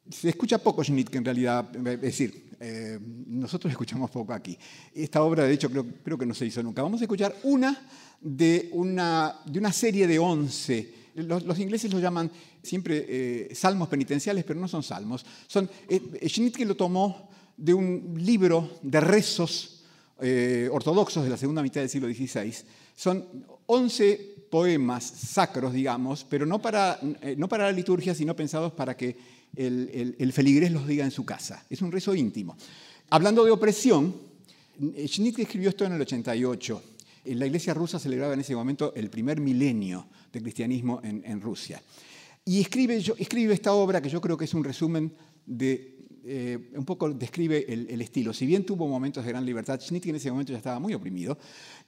Se 0.10 0.30
escucha 0.30 0.58
poco 0.58 0.84
Schnitt, 0.84 1.16
en 1.16 1.24
realidad, 1.24 1.70
es 1.88 2.02
decir, 2.02 2.49
eh, 2.60 3.00
nosotros 3.28 3.72
escuchamos 3.72 4.12
poco 4.12 4.34
aquí. 4.34 4.58
Esta 4.94 5.24
obra, 5.24 5.46
de 5.46 5.54
hecho, 5.54 5.70
creo, 5.70 6.18
que 6.18 6.26
no 6.26 6.34
se 6.34 6.46
hizo 6.46 6.62
nunca. 6.62 6.82
Vamos 6.82 7.02
a 7.02 7.06
escuchar 7.06 7.36
una 7.44 7.80
de 8.22 8.70
una, 8.74 9.72
serie 9.72 10.08
de 10.08 10.20
once. 10.20 10.94
Los, 11.16 11.60
ingleses 11.60 11.92
lo 11.92 12.00
llaman 12.00 12.30
siempre 12.62 13.06
eh, 13.08 13.56
salmos 13.56 13.88
penitenciales, 13.88 14.44
pero 14.44 14.60
no 14.60 14.68
son 14.68 14.84
salmos. 14.84 15.26
Son, 15.48 15.70
eh, 15.88 16.28
Schnittke 16.28 16.66
lo 16.66 16.76
tomó 16.76 17.30
de 17.56 17.74
un 17.74 18.16
libro 18.18 18.78
de 18.82 19.02
rezos 19.02 19.84
eh, 20.22 20.70
ortodoxos 20.72 21.24
de 21.24 21.30
la 21.30 21.38
segunda 21.38 21.62
mitad 21.62 21.82
del 21.82 21.90
siglo 21.90 22.08
XVI. 22.08 22.54
Son 22.96 23.26
once 23.66 24.36
poemas 24.50 25.04
sacros, 25.04 25.74
digamos, 25.74 26.26
pero 26.28 26.46
no 26.46 26.60
para, 26.60 27.00
no 27.38 27.48
para 27.48 27.66
la 27.66 27.72
liturgia, 27.72 28.16
sino 28.16 28.36
pensados 28.36 28.74
para 28.74 28.98
que 28.98 29.16
el, 29.56 30.34
feligrés 30.34 30.72
los 30.72 30.88
diga 30.88 31.06
en 31.06 31.12
su 31.12 31.26
casa. 31.26 31.66
Es 31.70 31.82
un 31.82 31.92
rezo 31.92 32.16
íntimo. 32.16 32.58
Hablando 33.10 33.44
de 33.44 33.52
opresión, 33.52 34.14
Schnitt 35.08 35.40
escribió 35.40 35.70
esto 35.70 35.86
en 35.86 35.94
el 35.94 36.02
88. 36.02 36.84
La 37.26 37.46
iglesia 37.46 37.74
rusa 37.74 38.00
celebraba 38.00 38.34
en 38.34 38.40
ese 38.40 38.56
momento 38.56 38.94
el 38.96 39.10
primer 39.10 39.40
milenio 39.40 40.08
de 40.32 40.42
cristianismo 40.42 41.02
en, 41.04 41.42
Rusia. 41.42 41.82
Y 42.46 42.62
escribe, 42.62 42.98
escribe, 43.18 43.54
esta 43.54 43.74
obra 43.74 44.02
que 44.02 44.10
yo 44.10 44.22
creo 44.22 44.38
que 44.38 44.46
es 44.46 44.54
un 44.54 44.64
resumen 44.64 45.12
de, 45.46 45.98
eh, 46.26 46.72
un 46.76 46.86
poco 46.86 47.10
describe 47.10 47.66
el, 47.68 48.02
estilo. 48.02 48.34
Si 48.34 48.46
bien 48.46 48.66
tuvo 48.66 48.88
momentos 48.88 49.26
de 49.26 49.32
gran 49.32 49.46
libertad, 49.46 49.80
Schnitt 49.82 50.06
en 50.08 50.16
ese 50.16 50.32
momento 50.32 50.52
ya 50.52 50.58
estaba 50.58 50.80
muy 50.80 50.94
oprimido, 50.94 51.38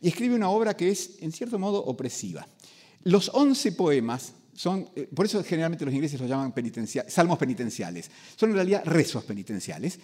y 0.01 0.09
escribe 0.09 0.35
una 0.35 0.49
obra 0.49 0.75
que 0.75 0.89
es, 0.89 1.17
en 1.21 1.31
cierto 1.31 1.57
modo, 1.57 1.83
opresiva. 1.83 2.47
Los 3.03 3.29
once 3.33 3.71
poemas 3.71 4.33
son, 4.53 4.89
eh, 4.95 5.07
por 5.13 5.25
eso 5.25 5.43
generalmente 5.43 5.85
los 5.85 5.93
ingleses 5.93 6.19
los 6.19 6.29
llaman 6.29 6.53
salmos 7.07 7.37
penitenciales. 7.37 8.11
Son 8.35 8.49
en 8.49 8.55
realidad 8.55 8.83
rezos 8.85 9.23
penitenciales, 9.23 9.99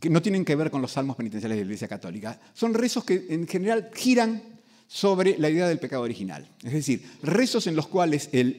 que 0.00 0.10
no 0.10 0.22
tienen 0.22 0.44
que 0.44 0.54
ver 0.54 0.70
con 0.70 0.80
los 0.80 0.92
salmos 0.92 1.16
penitenciales 1.16 1.56
de 1.56 1.64
la 1.64 1.66
Iglesia 1.66 1.88
Católica. 1.88 2.40
Son 2.54 2.74
rezos 2.74 3.04
que 3.04 3.26
en 3.30 3.46
general 3.46 3.90
giran 3.94 4.42
sobre 4.86 5.36
la 5.38 5.50
idea 5.50 5.68
del 5.68 5.78
pecado 5.78 6.02
original. 6.02 6.48
Es 6.62 6.72
decir, 6.72 7.04
rezos 7.22 7.66
en 7.66 7.76
los 7.76 7.88
cuales 7.88 8.30
el, 8.32 8.58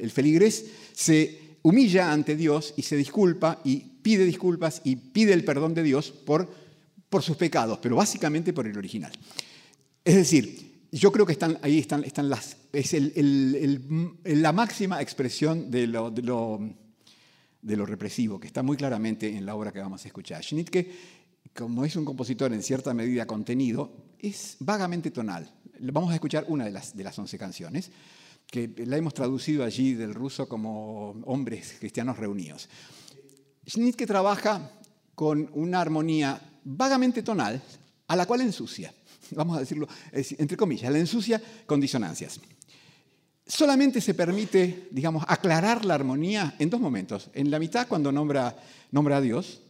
el, 0.00 0.10
feligrés 0.10 0.66
se 0.92 1.58
humilla 1.62 2.12
ante 2.12 2.34
Dios 2.34 2.74
y 2.76 2.82
se 2.82 2.96
disculpa 2.96 3.60
y 3.62 3.76
pide 4.02 4.24
disculpas 4.24 4.80
y 4.84 4.96
pide 4.96 5.32
el 5.32 5.44
perdón 5.44 5.74
de 5.74 5.82
Dios 5.82 6.10
por, 6.10 6.52
por 7.08 7.22
sus 7.22 7.36
pecados, 7.36 7.78
pero 7.80 7.96
básicamente 7.96 8.52
por 8.52 8.66
el 8.66 8.76
original. 8.76 9.12
Es 10.04 10.16
decir, 10.16 10.63
yo 10.94 11.10
creo 11.10 11.26
que 11.26 11.36
ahí 11.62 11.78
están, 11.80 12.04
las, 12.30 12.56
es 12.72 12.94
la 14.24 14.52
máxima 14.52 15.02
expresión 15.02 15.68
de 15.68 15.88
lo, 15.88 16.06
represivo, 17.84 18.38
que 18.38 18.46
está 18.46 18.62
muy 18.62 18.76
claramente 18.76 19.36
en 19.36 19.44
la 19.44 19.56
obra 19.56 19.72
que 19.72 19.80
vamos 19.80 20.04
a 20.04 20.08
escuchar. 20.08 20.44
Schnittke, 20.44 20.88
como 21.52 21.84
es 21.84 21.96
un 21.96 22.04
compositor 22.04 22.52
en 22.52 22.62
cierta 22.62 22.94
medida 22.94 23.26
contenido, 23.26 24.14
es 24.20 24.56
vagamente 24.60 25.10
tonal. 25.10 25.50
Vamos 25.80 26.12
a 26.12 26.14
escuchar 26.14 26.44
una 26.46 26.64
de 26.64 26.70
las, 26.70 26.96
de 26.96 27.02
las 27.02 27.18
once 27.18 27.36
canciones, 27.36 27.90
que 28.46 28.72
la 28.86 28.96
hemos 28.96 29.14
traducido 29.14 29.64
allí 29.64 29.94
del 29.94 30.14
ruso 30.14 30.48
como 30.48 31.10
hombres 31.24 31.74
cristianos 31.80 32.18
reunidos. 32.18 32.68
Schnittke 33.68 34.06
trabaja 34.06 34.70
con 35.16 35.50
una 35.54 35.80
armonía 35.80 36.40
vagamente 36.62 37.24
tonal, 37.24 37.60
a 38.06 38.14
la 38.14 38.26
cual 38.26 38.42
ensucia 38.42 38.94
vamos 39.32 39.56
a 39.56 39.60
decirlo 39.60 39.88
entre 40.12 40.56
comillas, 40.56 40.92
la 40.92 40.98
ensucia 40.98 41.40
con 41.66 41.80
disonancias. 41.80 42.40
Solamente 43.46 44.00
se 44.00 44.14
permite, 44.14 44.88
digamos, 44.90 45.24
aclarar 45.28 45.84
la 45.84 45.94
armonía 45.94 46.54
en 46.58 46.70
dos 46.70 46.80
momentos. 46.80 47.30
En 47.34 47.50
la 47.50 47.58
mitad, 47.58 47.86
cuando 47.86 48.10
nombra, 48.10 48.56
a 48.56 49.20
Dios, 49.20 49.60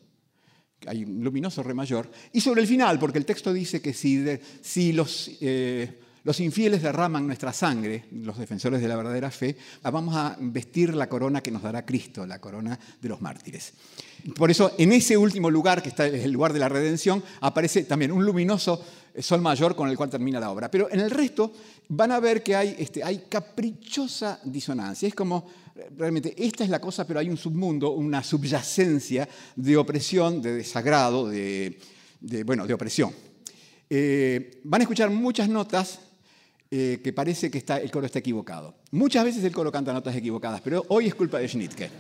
hay 0.87 1.05
un 1.05 1.25
luminoso 1.25 1.63
re 1.63 1.75
mayor, 1.75 2.11
y 2.33 2.41
sobre 2.41 2.61
el 2.61 2.69
final, 2.69 2.99
porque 2.99 3.19
el 3.19 3.25
texto 3.25 3.53
dice 3.53 3.83
que 3.83 3.93
si, 3.93 4.25
si 4.61 4.93
los, 4.93 5.31
eh, 5.41 6.01
los 6.25 6.41
infieles 6.41 6.83
derraman 6.83 7.27
nuestra 7.27 7.53
sangre, 7.53 8.07
los 8.11 8.39
defensores 8.39 8.81
de 8.81 8.89
la 8.89 8.97
verdadera 8.97 9.31
fe, 9.31 9.57
vamos 9.83 10.16
a 10.16 10.37
vestir 10.41 10.95
la 10.95 11.09
corona 11.09 11.43
que 11.43 11.51
nos 11.51 11.62
dará 11.62 11.85
Cristo, 11.85 12.27
la 12.27 12.41
corona 12.41 12.79
de 13.01 13.09
los 13.09 13.20
mártires. 13.20 13.75
Por 14.35 14.51
eso, 14.51 14.72
en 14.79 14.93
ese 14.93 15.18
último 15.18 15.51
lugar, 15.51 15.83
que 15.83 15.91
está 15.91 16.07
el 16.07 16.33
lugar 16.33 16.55
de 16.55 16.59
la 16.59 16.70
redención, 16.70 17.22
aparece 17.41 17.85
también 17.85 18.11
un 18.11 18.25
luminoso 18.25 18.83
sol 19.18 19.43
mayor 19.43 19.77
con 19.77 19.89
el 19.91 19.97
cual 19.97 20.09
termina 20.09 20.41
la 20.41 20.51
obra. 20.51 20.70
Pero 20.70 20.91
en 20.91 21.01
el 21.01 21.11
resto 21.11 21.53
van 21.89 22.11
a 22.11 22.20
ver 22.20 22.43
que 22.43 22.57
hay, 22.57 22.75
este, 22.79 23.05
hay 23.05 23.27
caprichosa 23.29 24.41
disonancia. 24.45 25.07
Es 25.07 25.14
como, 25.14 25.47
realmente, 25.97 26.35
esta 26.39 26.64
es 26.64 26.70
la 26.70 26.81
cosa, 26.81 27.07
pero 27.07 27.20
hay 27.20 27.29
un 27.29 27.37
submundo, 27.37 27.91
una 27.91 28.25
subyacencia 28.25 29.29
de 29.55 29.77
opresión, 29.77 30.41
de 30.41 30.55
desagrado, 30.55 31.29
de, 31.29 31.79
bueno, 32.47 32.66
de 32.66 32.75
opresión. 32.75 33.12
Eh, 33.91 34.62
van 34.64 34.81
a 34.81 34.85
escuchar 34.85 35.11
muchas 35.11 35.49
notas 35.51 36.01
eh, 36.71 37.01
que 37.05 37.12
parece 37.12 37.51
que 37.51 37.59
está, 37.59 37.79
el 37.79 37.91
coro 37.91 38.07
está 38.07 38.19
equivocado. 38.19 38.75
Muchas 38.91 39.25
veces 39.25 39.45
el 39.45 39.53
coro 39.53 39.71
canta 39.71 39.93
notas 39.93 40.17
equivocadas, 40.17 40.61
pero 40.61 40.85
hoy 40.89 41.07
es 41.07 41.15
culpa 41.15 41.39
de 41.39 41.49
Schnittke. 41.49 41.91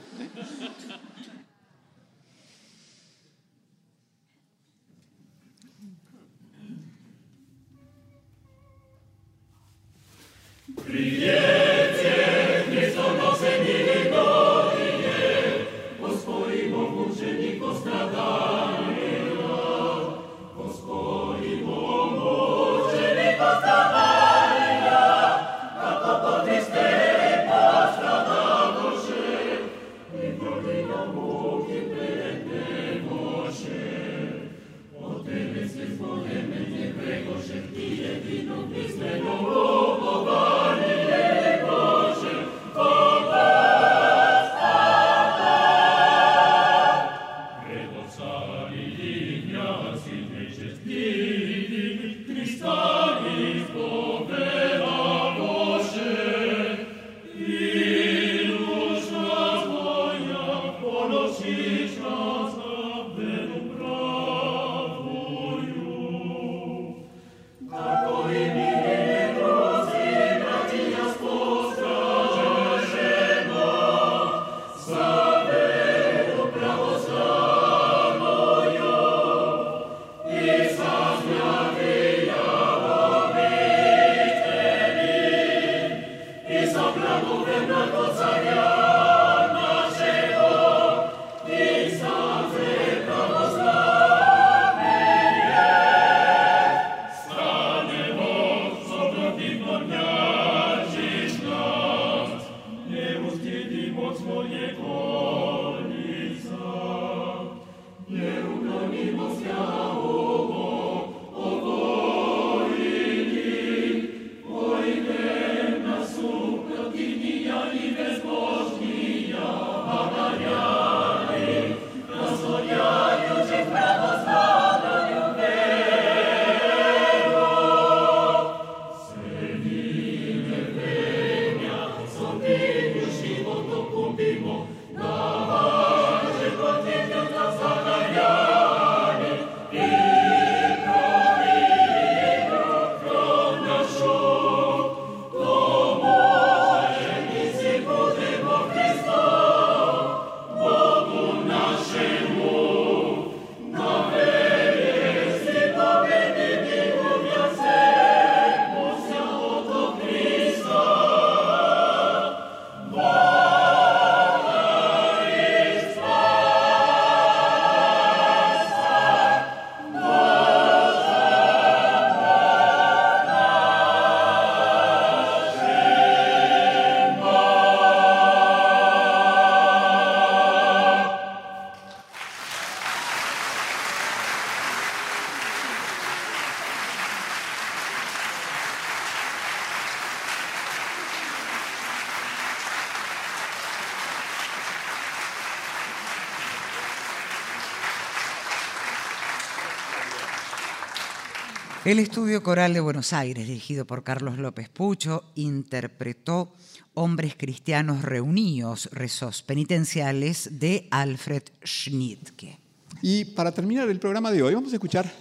El 201.84 201.98
Estudio 201.98 202.42
Coral 202.42 202.72
de 202.72 202.80
Buenos 202.80 203.12
Aires, 203.12 203.46
dirigido 203.46 203.84
por 203.84 204.04
Carlos 204.04 204.38
López 204.38 204.70
Pucho, 204.70 205.22
interpretó 205.34 206.54
Hombres 206.94 207.34
Cristianos 207.36 208.00
Reunidos, 208.00 208.88
rezos 208.90 209.42
penitenciales 209.42 210.58
de 210.58 210.88
Alfred 210.90 211.42
Schnittke. 211.62 212.56
Y 213.02 213.26
para 213.26 213.52
terminar 213.52 213.86
el 213.90 214.00
programa 214.00 214.32
de 214.32 214.42
hoy 214.42 214.54
vamos 214.54 214.72
a 214.72 214.76
escuchar 214.76 215.12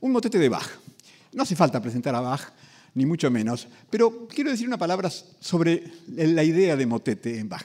un 0.00 0.10
motete 0.10 0.40
de 0.40 0.48
Bach. 0.48 0.68
No 1.34 1.44
hace 1.44 1.54
falta 1.54 1.80
presentar 1.80 2.16
a 2.16 2.20
Bach, 2.20 2.50
ni 2.94 3.06
mucho 3.06 3.30
menos, 3.30 3.68
pero 3.88 4.26
quiero 4.26 4.50
decir 4.50 4.66
unas 4.66 4.80
palabras 4.80 5.24
sobre 5.38 5.84
la 6.08 6.42
idea 6.42 6.74
de 6.74 6.84
motete 6.84 7.38
en 7.38 7.48
Bach. 7.48 7.64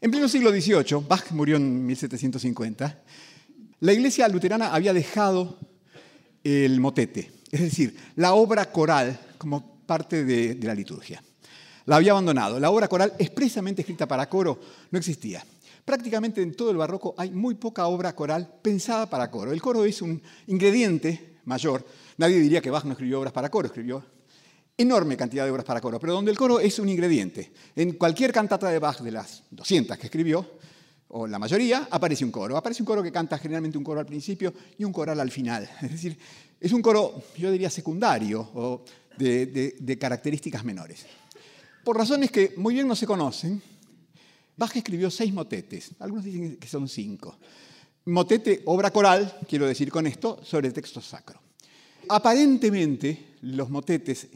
En 0.00 0.10
pleno 0.10 0.28
siglo 0.28 0.50
XVIII, 0.50 1.04
Bach 1.06 1.30
murió 1.32 1.58
en 1.58 1.84
1750, 1.84 3.02
la 3.80 3.92
iglesia 3.92 4.26
luterana 4.28 4.72
había 4.72 4.94
dejado 4.94 5.58
el 6.42 6.80
motete 6.80 7.41
es 7.52 7.60
decir, 7.60 7.94
la 8.16 8.32
obra 8.32 8.72
coral 8.72 9.20
como 9.36 9.76
parte 9.84 10.24
de, 10.24 10.58
la 10.62 10.74
liturgia. 10.74 11.22
La 11.84 11.96
había 11.96 12.12
abandonado. 12.12 12.58
La 12.58 12.70
obra 12.70 12.88
coral 12.88 13.12
expresamente 13.18 13.82
escrita 13.82 14.08
para 14.08 14.28
coro 14.28 14.58
no 14.90 14.98
existía. 14.98 15.44
Prácticamente 15.84 16.40
en 16.40 16.54
todo 16.54 16.70
el 16.70 16.78
barroco 16.78 17.14
hay 17.18 17.30
muy 17.30 17.56
poca 17.56 17.86
obra 17.86 18.14
coral 18.14 18.48
pensada 18.62 19.10
para 19.10 19.30
coro. 19.30 19.52
El 19.52 19.60
coro 19.60 19.84
es 19.84 20.00
un 20.00 20.22
ingrediente 20.46 21.40
mayor. 21.44 21.84
Nadie 22.16 22.38
diría 22.38 22.62
que 22.62 22.70
Bach 22.70 22.84
no 22.84 22.92
escribió 22.92 23.20
obras 23.20 23.34
para 23.34 23.50
coro, 23.50 23.66
escribió 23.66 24.02
enorme 24.78 25.18
cantidad 25.18 25.44
de 25.44 25.50
obras 25.50 25.66
para 25.66 25.82
coro, 25.82 26.00
pero 26.00 26.14
donde 26.14 26.30
el 26.30 26.38
coro 26.38 26.58
es 26.58 26.78
un 26.78 26.88
ingrediente. 26.88 27.52
En 27.76 27.92
cualquier 27.92 28.32
cantata 28.32 28.70
de 28.70 28.78
Bach, 28.78 29.00
de 29.00 29.10
las 29.10 29.42
200 29.50 29.98
que 29.98 30.06
escribió, 30.06 30.46
o 31.08 31.26
la 31.26 31.38
mayoría, 31.38 31.88
aparece 31.90 32.24
un 32.24 32.30
coro. 32.30 32.56
Aparece 32.56 32.82
un 32.82 32.86
coro 32.86 33.02
que 33.02 33.12
canta 33.12 33.36
generalmente 33.36 33.76
un 33.76 33.84
coro 33.84 34.00
al 34.00 34.06
principio 34.06 34.54
y 34.78 34.84
un 34.84 34.92
coral 34.92 35.20
al 35.20 35.30
final. 35.30 35.68
Es 35.82 35.90
decir, 35.90 36.18
es 36.62 36.72
un 36.72 36.80
coro, 36.80 37.24
yo 37.36 37.50
diría, 37.50 37.68
secundario 37.68 38.48
o 38.54 38.84
de, 39.18 39.98
características 40.00 40.64
menores. 40.64 41.04
Por 41.84 41.96
razones 41.96 42.30
que 42.30 42.54
muy 42.56 42.74
bien 42.74 42.86
no 42.86 42.94
se 42.94 43.04
conocen, 43.04 43.60
Bach 44.56 44.74
escribió 44.76 45.10
seis 45.10 45.32
motetes, 45.32 45.90
algunos 45.98 46.24
dicen 46.24 46.56
que 46.58 46.68
son 46.68 46.88
cinco. 46.88 47.36
Motete, 48.04 48.62
obra 48.66 48.92
coral, 48.92 49.40
quiero 49.48 49.66
decir 49.66 49.90
con 49.90 50.06
esto, 50.06 50.40
sobre 50.44 50.70
texto 50.70 51.00
sacro. 51.00 51.40
Aparentemente, 52.08 53.34
los 53.42 53.68
motetes, 53.68 54.28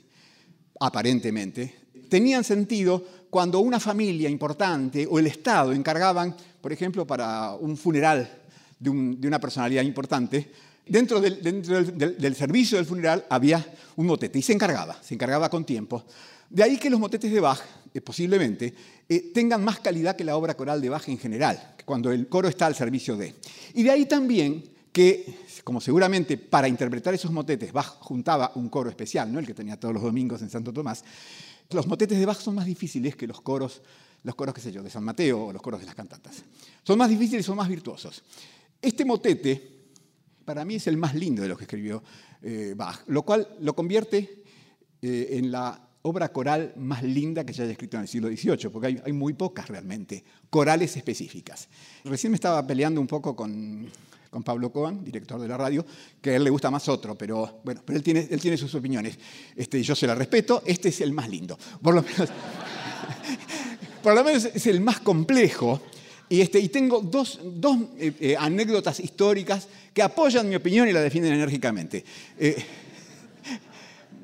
aparentemente, 0.81 1.75
tenían 2.09 2.43
sentido 2.43 3.05
cuando 3.31 3.61
una 3.61 3.79
familia 3.79 4.29
importante 4.29 5.07
o 5.09 5.21
el 5.21 5.29
Estado 5.29 5.73
encargaban, 5.73 6.35
por 6.61 6.73
ejemplo, 6.73 7.07
para 7.07 7.55
un 7.55 7.77
funeral 7.77 8.43
de 8.81 8.91
una 8.91 9.39
personalidad 9.39 9.83
importante, 9.83 10.51
Dentro, 10.89 11.21
del, 11.21 12.37
servicio 12.37 12.79
del 12.79 12.87
funeral 12.87 13.27
había 13.29 13.65
un 13.97 14.07
motete 14.07 14.39
y 14.39 14.43
se 14.43 14.53
encargaba, 14.53 14.97
se 15.03 15.15
encargaba 15.15 15.51
con 15.51 15.65
tiempo. 15.65 16.05
De 16.49 16.63
ahí 16.63 16.77
que 16.77 16.89
los 16.89 17.01
motetes 17.01 17.33
de 17.33 17.41
Bach, 17.41 17.61
eh, 17.93 18.01
posiblemente, 18.01 18.73
eh, 19.09 19.33
tengan 19.35 19.65
más 19.65 19.81
calidad 19.81 20.15
que 20.15 20.23
la 20.23 20.37
obra 20.37 20.57
coral 20.57 20.81
de 20.81 20.89
Bach 20.89 21.09
en 21.09 21.19
general, 21.19 21.75
cuando 21.85 22.13
el 22.13 22.29
coro 22.29 22.49
está 22.49 22.67
al 22.67 22.77
servicio 22.77 23.17
de. 23.17 23.35
Y 23.75 23.83
de 23.83 23.91
ahí 23.91 24.07
también 24.07 24.63
que, 24.93 25.41
como 25.65 25.81
seguramente 25.81 26.39
para 26.39 26.69
interpretar 26.69 27.13
esos 27.15 27.33
motetes 27.33 27.73
Bach 27.73 27.99
juntaba 27.99 28.53
un 28.55 28.69
coro 28.69 28.89
especial, 28.89 29.33
¿no? 29.33 29.41
el 29.41 29.47
que 29.47 29.55
tenía 29.55 29.81
todos 29.81 29.93
los 29.93 30.05
domingos 30.05 30.41
en 30.43 30.51
Santo 30.51 30.73
Tomás, 30.73 31.03
los 31.71 31.89
motetes 31.89 32.17
de 32.17 32.27
Bach 32.27 32.39
son 32.39 32.55
más 32.55 32.67
difíciles 32.67 33.17
que 33.17 33.27
los 33.27 33.41
coros, 33.41 33.83
los 34.23 34.37
coros, 34.37 34.55
qué 34.55 34.61
sé 34.61 34.71
yo, 34.71 34.85
de 34.85 34.91
San 34.91 35.03
Mateo 35.03 35.47
o 35.47 35.53
los 35.53 35.61
coros 35.61 35.81
de 35.81 35.87
las 35.87 35.97
cantatas. 35.97 36.45
Son 36.85 36.97
más 36.97 37.09
difíciles 37.09 37.45
y 37.45 37.47
son 37.47 37.57
más 37.57 37.69
virtuosos. 37.69 38.23
Este 38.81 39.05
motete 39.05 39.76
para 40.47 40.65
mí 40.65 40.77
es 40.77 40.87
el 40.87 40.97
más 40.97 41.15
lindo 41.15 41.43
de 41.43 41.49
los 41.49 41.59
que 41.59 41.65
escribió 41.65 42.03
eh, 42.41 42.73
Bach, 42.75 43.03
lo 43.09 43.23
cual 43.23 43.57
lo 43.61 43.75
convierte 43.75 44.45
eh, 45.03 45.29
en 45.33 45.51
la 45.51 45.83
obra 46.03 46.33
coral 46.33 46.73
más 46.77 47.03
linda 47.03 47.45
que 47.45 47.53
se 47.53 47.63
haya 47.63 47.73
escrito 47.73 47.97
en 47.97 48.05
el 48.05 48.09
siglo 48.09 48.29
XVIII, 48.29 48.71
porque 48.71 49.03
hay, 49.05 49.13
muy 49.13 49.35
pocas 49.35 49.69
realmente, 49.69 50.25
corales 50.49 50.97
específicas. 50.97 51.69
Recién 52.05 52.31
me 52.31 52.37
estaba 52.37 52.65
peleando 52.65 53.01
un 53.01 53.09
poco 53.09 53.35
con, 53.35 53.91
Pablo 54.45 54.71
Cohen, 54.71 55.03
director 55.03 55.41
de 55.41 55.49
la 55.49 55.57
radio, 55.57 55.85
que 56.21 56.31
a 56.31 56.37
él 56.37 56.45
le 56.45 56.51
gusta 56.51 56.71
más 56.71 56.89
otro, 56.91 57.17
pero 57.17 57.61
bueno, 57.65 57.81
pero 57.85 57.97
él 57.97 58.03
tiene, 58.03 58.29
él 58.31 58.39
tiene 58.39 58.59
sus 58.59 58.75
opiniones. 58.75 59.19
Este, 59.57 59.83
yo 59.83 59.97
se 59.97 60.07
la 60.07 60.15
respeto, 60.15 60.63
este 60.67 60.91
es 60.91 61.01
el 61.01 61.13
más 61.13 61.29
lindo. 61.31 61.59
Por 61.83 61.95
lo 61.95 62.03
menos, 62.03 62.29
por 64.03 64.15
lo 64.15 64.23
menos 64.23 64.45
es 64.45 64.67
el 64.67 64.83
más 64.83 65.01
complejo 65.01 65.81
y, 66.29 66.41
este, 66.41 66.59
y 66.59 66.69
tengo 66.69 67.01
dos, 67.01 67.39
eh, 67.99 68.13
eh, 68.21 68.37
anécdotas 68.39 68.99
históricas 69.01 69.69
que 69.97 70.03
apoyan 70.03 70.47
mi 70.47 70.55
opinión 70.55 70.87
y 70.87 70.93
la 70.93 71.01
defienden 71.01 71.33
enérgicamente. 71.33 72.05
Eh, 72.39 72.63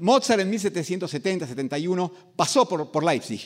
Mozart 0.00 0.42
en 0.42 0.52
1770-71 0.52 2.12
pasó 2.36 2.68
por, 2.68 2.90
por 2.90 3.02
Leipzig 3.02 3.40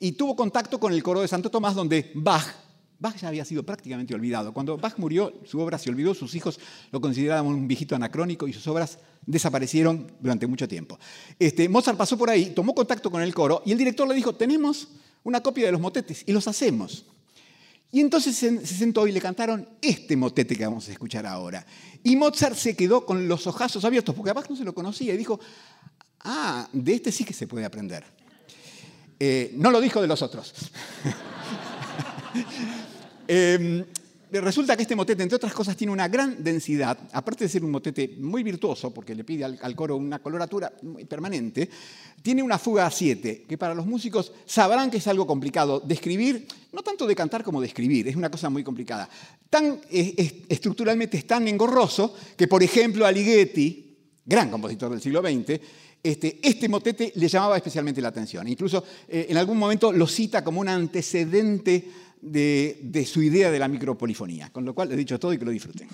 y 0.00 0.10
tuvo 0.12 0.34
contacto 0.34 0.80
con 0.80 0.92
el 0.92 1.00
coro 1.00 1.20
de 1.20 1.28
Santo 1.28 1.48
Tomás 1.48 1.76
donde 1.76 2.10
Bach, 2.16 2.44
Bach 2.98 3.14
ya 3.16 3.28
había 3.28 3.44
sido 3.44 3.62
prácticamente 3.62 4.12
olvidado. 4.16 4.52
Cuando 4.52 4.78
Bach 4.78 4.98
murió, 4.98 5.32
su 5.46 5.60
obra 5.60 5.78
se 5.78 5.90
olvidó, 5.90 6.12
sus 6.12 6.34
hijos 6.34 6.58
lo 6.90 7.00
consideraban 7.00 7.46
un 7.46 7.68
viejito 7.68 7.94
anacrónico 7.94 8.48
y 8.48 8.52
sus 8.52 8.66
obras 8.66 8.98
desaparecieron 9.24 10.10
durante 10.18 10.48
mucho 10.48 10.66
tiempo. 10.66 10.98
Este, 11.38 11.68
Mozart 11.68 11.96
pasó 11.96 12.18
por 12.18 12.30
ahí, 12.30 12.46
tomó 12.46 12.74
contacto 12.74 13.12
con 13.12 13.22
el 13.22 13.32
coro 13.32 13.62
y 13.64 13.70
el 13.70 13.78
director 13.78 14.08
le 14.08 14.14
dijo, 14.16 14.34
tenemos 14.34 14.88
una 15.22 15.40
copia 15.40 15.66
de 15.66 15.72
los 15.72 15.80
motetes 15.80 16.24
y 16.26 16.32
los 16.32 16.48
hacemos. 16.48 17.06
Y 17.92 18.00
entonces 18.00 18.36
se 18.36 18.66
sentó 18.66 19.06
y 19.06 19.12
le 19.12 19.20
cantaron 19.20 19.68
este 19.82 20.16
motete 20.16 20.56
que 20.56 20.64
vamos 20.64 20.88
a 20.88 20.92
escuchar 20.92 21.26
ahora. 21.26 21.66
Y 22.04 22.14
Mozart 22.16 22.56
se 22.56 22.76
quedó 22.76 23.04
con 23.04 23.26
los 23.26 23.46
ojazos 23.46 23.84
abiertos, 23.84 24.14
porque 24.14 24.30
además 24.30 24.48
no 24.48 24.56
se 24.56 24.64
lo 24.64 24.72
conocía, 24.72 25.12
y 25.12 25.16
dijo, 25.16 25.40
ah, 26.20 26.68
de 26.72 26.94
este 26.94 27.10
sí 27.10 27.24
que 27.24 27.34
se 27.34 27.48
puede 27.48 27.64
aprender. 27.64 28.04
Eh, 29.18 29.52
no 29.56 29.70
lo 29.70 29.80
dijo 29.80 30.00
de 30.00 30.08
los 30.08 30.22
otros. 30.22 30.54
Em, 33.26 33.84
resulta 34.32 34.76
que 34.76 34.82
este 34.82 34.96
motete, 34.96 35.22
entre 35.22 35.36
otras 35.36 35.52
cosas, 35.52 35.76
tiene 35.76 35.92
una 35.92 36.08
gran 36.08 36.42
densidad, 36.42 36.98
aparte 37.12 37.44
de 37.44 37.48
ser 37.48 37.64
un 37.64 37.70
motete 37.70 38.16
muy 38.18 38.42
virtuoso, 38.42 38.92
porque 38.92 39.14
le 39.14 39.24
pide 39.24 39.44
al, 39.44 39.74
coro 39.74 39.96
una 39.96 40.20
coloratura 40.20 40.72
permanente, 41.08 41.68
tiene 42.22 42.42
una 42.42 42.58
fuga 42.58 42.86
a 42.86 42.90
siete, 42.90 43.44
que 43.48 43.58
para 43.58 43.74
los 43.74 43.86
músicos 43.86 44.32
sabrán 44.46 44.90
que 44.90 44.98
es 44.98 45.06
algo 45.06 45.26
complicado 45.26 45.80
de 45.80 45.94
escribir 45.94 46.46
no 46.72 46.82
tanto 46.82 47.06
de 47.06 47.16
cantar 47.16 47.42
como 47.42 47.60
de 47.60 47.66
escribir, 47.66 48.06
es 48.08 48.16
una 48.16 48.30
cosa 48.30 48.48
muy 48.48 48.62
complicada. 48.62 49.08
Tan, 49.48 49.80
estructuralmente 49.90 51.16
es 51.16 51.26
tan 51.26 51.48
engorroso 51.48 52.14
que, 52.36 52.46
por 52.46 52.62
ejemplo, 52.62 53.04
Alighieri, 53.04 53.96
gran 54.24 54.50
compositor 54.50 54.90
del 54.90 55.00
siglo 55.00 55.20
XX, 55.20 55.60
este, 56.02 56.38
este, 56.42 56.68
motete 56.68 57.12
le 57.16 57.28
llamaba 57.28 57.56
especialmente 57.56 58.00
la 58.00 58.08
atención. 58.08 58.46
Incluso 58.48 58.82
eh, 59.08 59.26
en 59.28 59.36
algún 59.36 59.58
momento 59.58 59.92
lo 59.92 60.06
cita 60.06 60.42
como 60.42 60.60
un 60.60 60.68
antecedente 60.68 61.90
de, 62.20 63.04
su 63.06 63.22
idea 63.22 63.50
de 63.50 63.58
la 63.58 63.68
micropolifonía. 63.68 64.50
Con 64.50 64.64
lo 64.64 64.74
cual, 64.74 64.92
he 64.92 64.96
dicho 64.96 65.18
todo 65.18 65.32
y 65.32 65.38
que 65.38 65.44
lo 65.44 65.50
disfruten. 65.50 65.88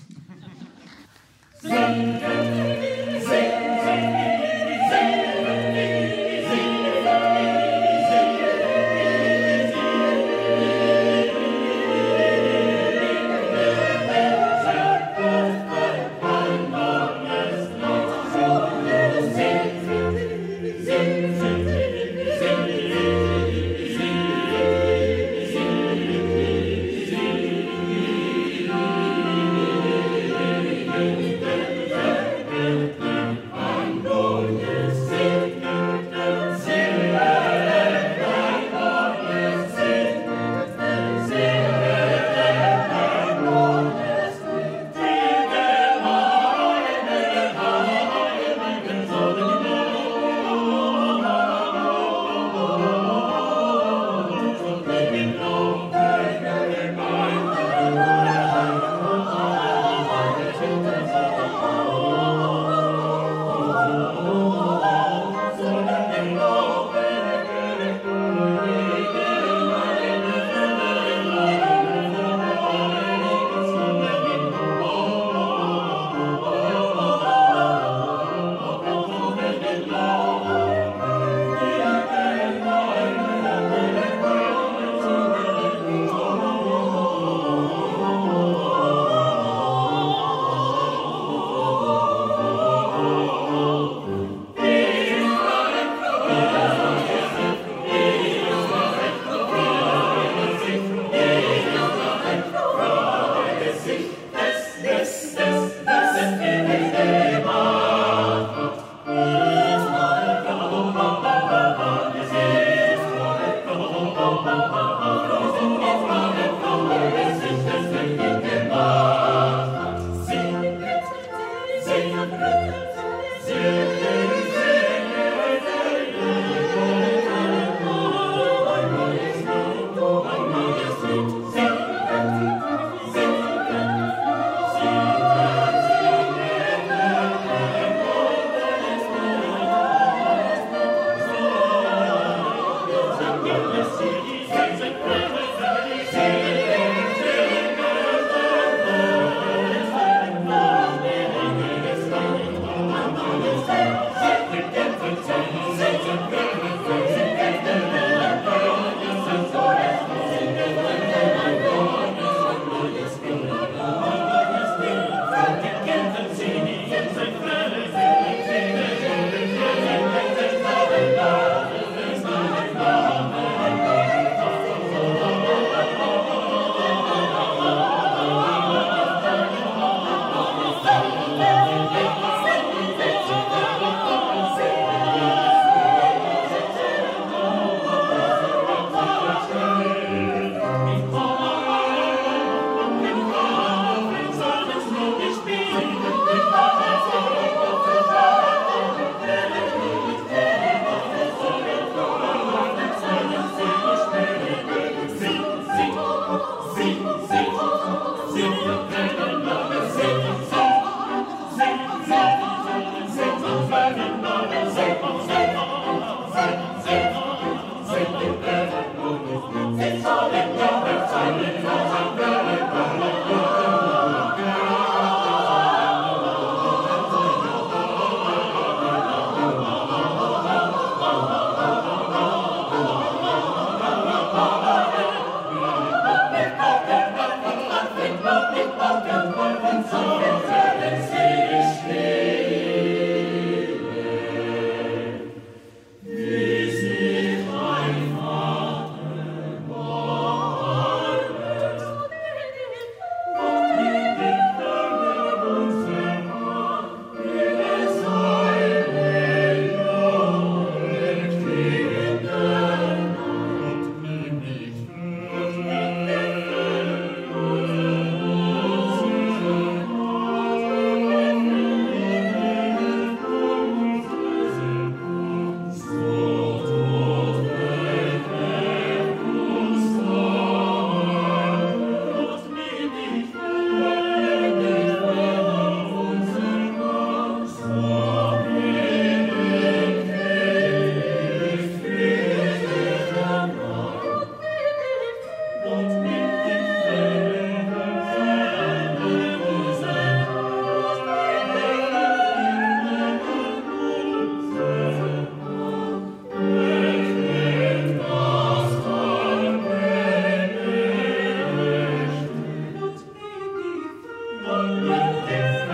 birthday. 314.98 315.65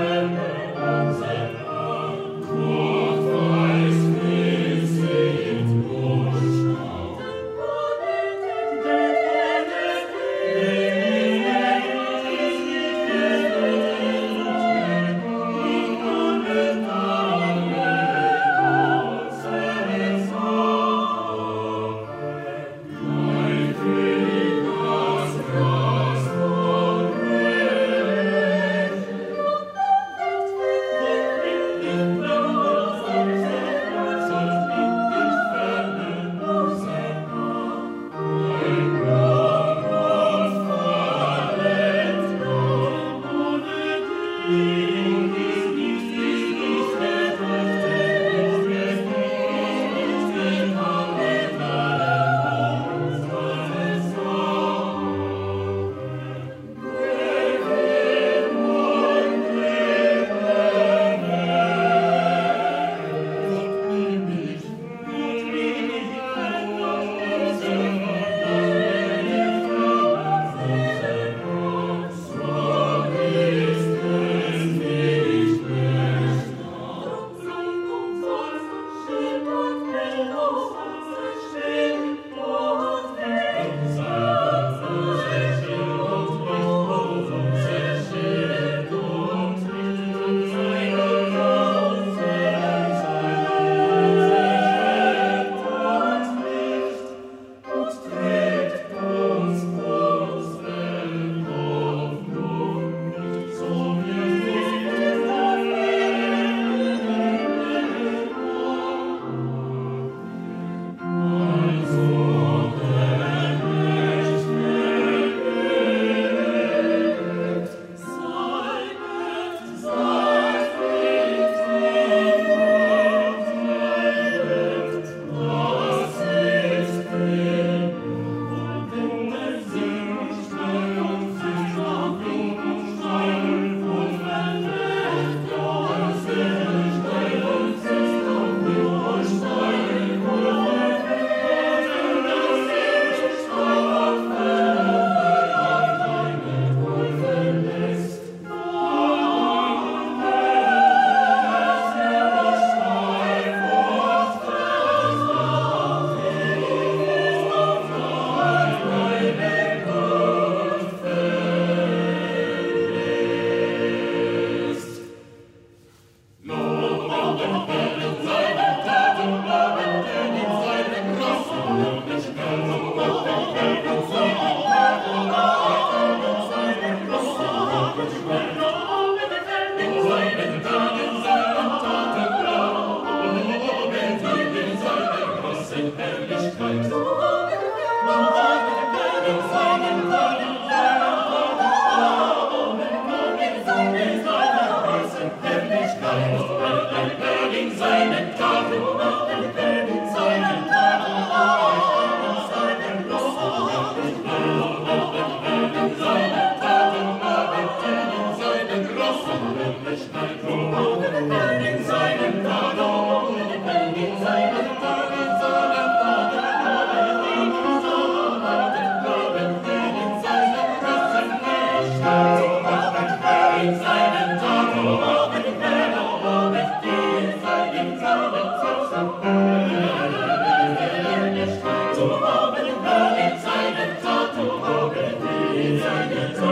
Zion, 235.93 236.52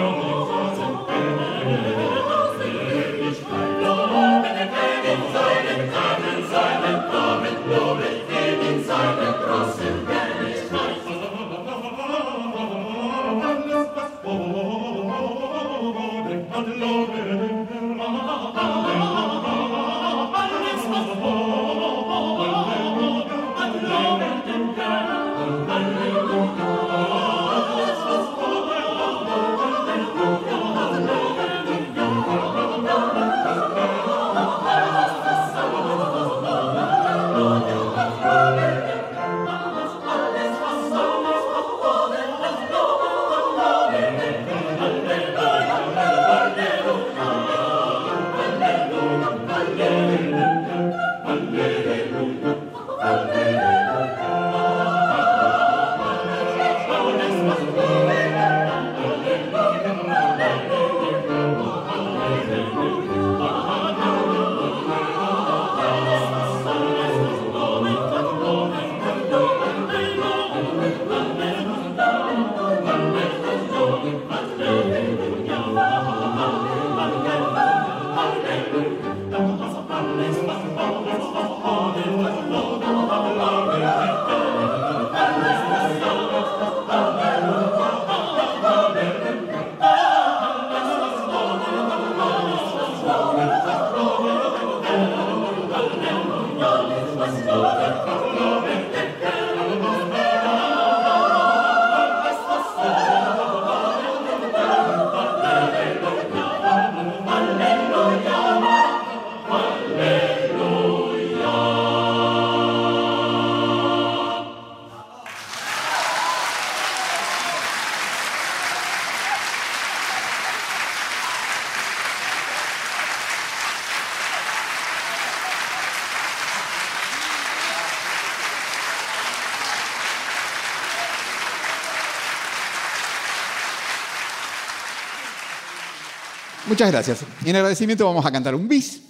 Muchas 136.71 136.93
gracias. 136.93 137.25
En 137.45 137.57
agradecimiento 137.57 138.05
vamos 138.05 138.25
a 138.25 138.31
cantar 138.31 138.55
un 138.55 138.69
bis. 138.69 139.03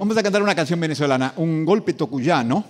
Vamos 0.00 0.16
a 0.16 0.22
cantar 0.24 0.42
una 0.42 0.56
canción 0.56 0.80
venezolana, 0.80 1.32
un 1.36 1.64
golpe 1.64 1.92
tocuyano 1.92 2.64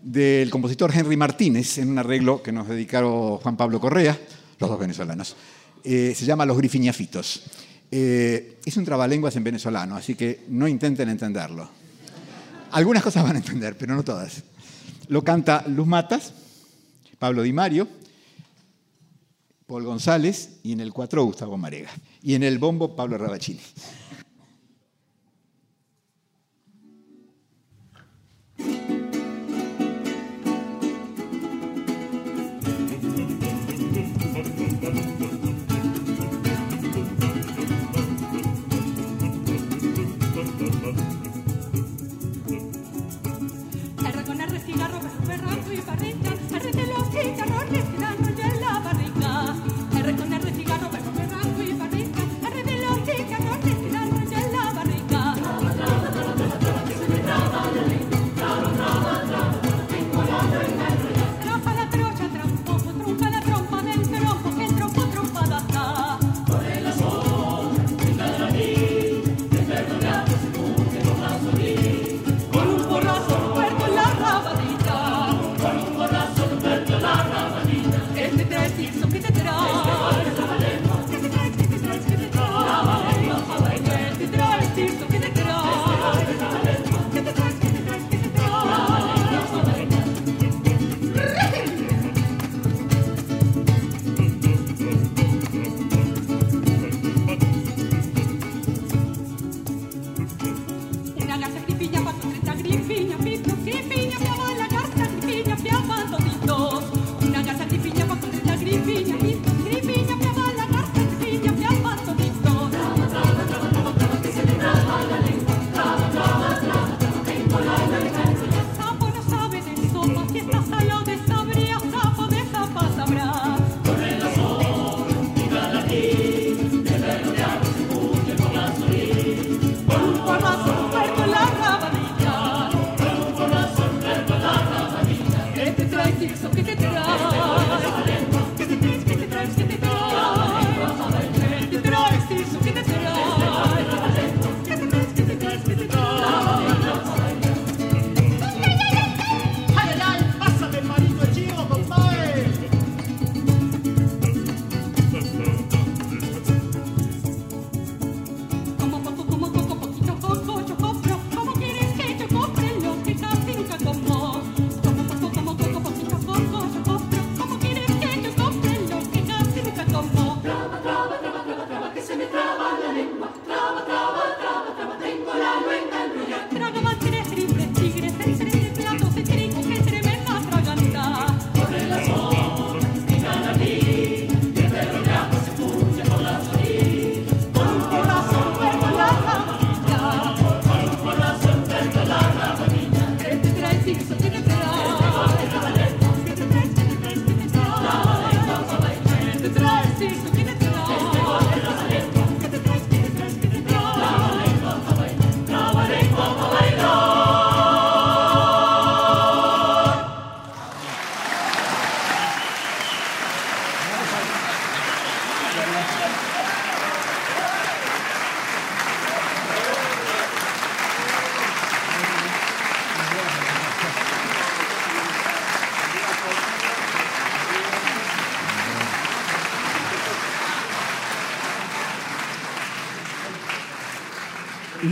del 0.00 0.48
compositor 0.48 0.92
Henry 0.94 1.16
Martínez, 1.16 1.78
en 1.78 1.90
un 1.90 1.98
arreglo 1.98 2.40
que 2.40 2.52
nos 2.52 2.68
dedicaron 2.68 3.38
Juan 3.38 3.56
Pablo 3.56 3.80
Correa, 3.80 4.16
los 4.60 4.70
dos 4.70 4.78
venezolanos. 4.78 5.34
Eh, 5.82 6.14
se 6.14 6.24
llama 6.24 6.46
Los 6.46 6.56
Grifiñafitos. 6.56 7.42
Eh, 7.90 8.60
es 8.64 8.76
un 8.76 8.84
trabalenguas 8.84 9.34
en 9.34 9.42
venezolano, 9.42 9.96
así 9.96 10.14
que 10.14 10.44
no 10.50 10.68
intenten 10.68 11.08
entenderlo. 11.08 11.68
Algunas 12.70 13.02
cosas 13.02 13.24
van 13.24 13.34
a 13.34 13.38
entender, 13.40 13.76
pero 13.76 13.96
no 13.96 14.04
todas. 14.04 14.40
Lo 15.08 15.24
canta 15.24 15.64
Luz 15.66 15.88
Matas, 15.88 16.32
Pablo 17.18 17.42
Di 17.42 17.52
Mario, 17.52 17.88
Paul 19.68 19.84
González 19.84 20.60
y 20.62 20.72
en 20.72 20.80
el 20.80 20.94
cuatro 20.94 21.22
Gustavo 21.24 21.58
Marega. 21.58 21.90
Y 22.22 22.34
en 22.34 22.42
el 22.42 22.58
bombo 22.58 22.96
Pablo 22.96 23.18
Rabachini. 23.18 23.60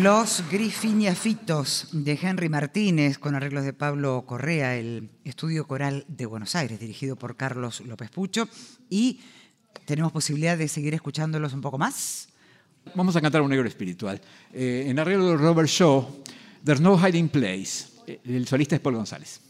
Los 0.06 0.44
Grifiniafitos 0.52 1.88
de 1.90 2.16
Henry 2.22 2.48
Martínez, 2.48 3.18
con 3.18 3.34
arreglos 3.34 3.64
de 3.64 3.72
Pablo 3.72 4.22
Correa, 4.24 4.76
el 4.76 5.10
estudio 5.24 5.66
coral 5.66 6.04
de 6.06 6.26
Buenos 6.26 6.54
Aires, 6.54 6.78
dirigido 6.78 7.16
por 7.16 7.34
Carlos 7.34 7.80
López 7.80 8.10
Pucho. 8.10 8.48
Y 8.88 9.18
tenemos 9.84 10.12
posibilidad 10.12 10.56
de 10.56 10.68
seguir 10.68 10.94
escuchándolos 10.94 11.54
un 11.54 11.60
poco 11.60 11.76
más. 11.76 12.28
Vamos 12.94 13.16
a 13.16 13.20
cantar 13.20 13.42
un 13.42 13.50
negro 13.50 13.66
espiritual. 13.66 14.20
Eh, 14.52 14.84
en 14.86 14.96
arreglo 15.00 15.26
de 15.30 15.38
Robert 15.38 15.68
Shaw, 15.68 16.22
There's 16.64 16.80
No 16.80 16.96
Hiding 16.96 17.28
Place. 17.28 17.86
Eh, 18.06 18.20
El 18.26 18.46
solista 18.46 18.76
es 18.76 18.80
Paul 18.80 18.94
González. 18.94 19.40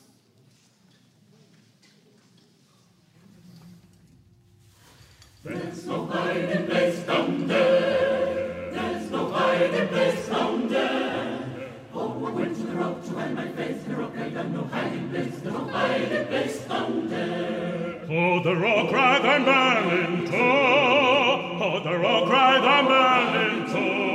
Oh, 18.09 18.43
the 18.43 18.55
rock 18.55 18.91
cry 18.91 19.19
than 19.19 19.45
Berlin 19.45 20.27
tall. 20.31 21.63
Oh, 21.63 21.81
the 21.83 21.99
rock 21.99 22.29
cry 22.29 22.61
than 22.61 22.85
Berlin 22.85 23.67
tall. 23.67 24.07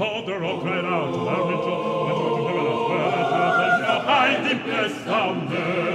Oh, 0.00 0.26
the 0.26 0.38
rock 0.38 0.60
cried 0.62 0.84
out, 0.84 1.12
Berlin 1.12 1.60
tall. 1.60 2.06
What 2.06 2.18
would 2.18 2.34
you 2.34 2.48
do 2.48 2.54
with 2.54 2.66
a 2.66 2.86
bird? 2.88 3.82
Oh, 3.86 4.00
hide 4.00 4.44
him, 4.44 4.58
bless 4.64 5.04
down 5.04 5.48
there. 5.48 5.87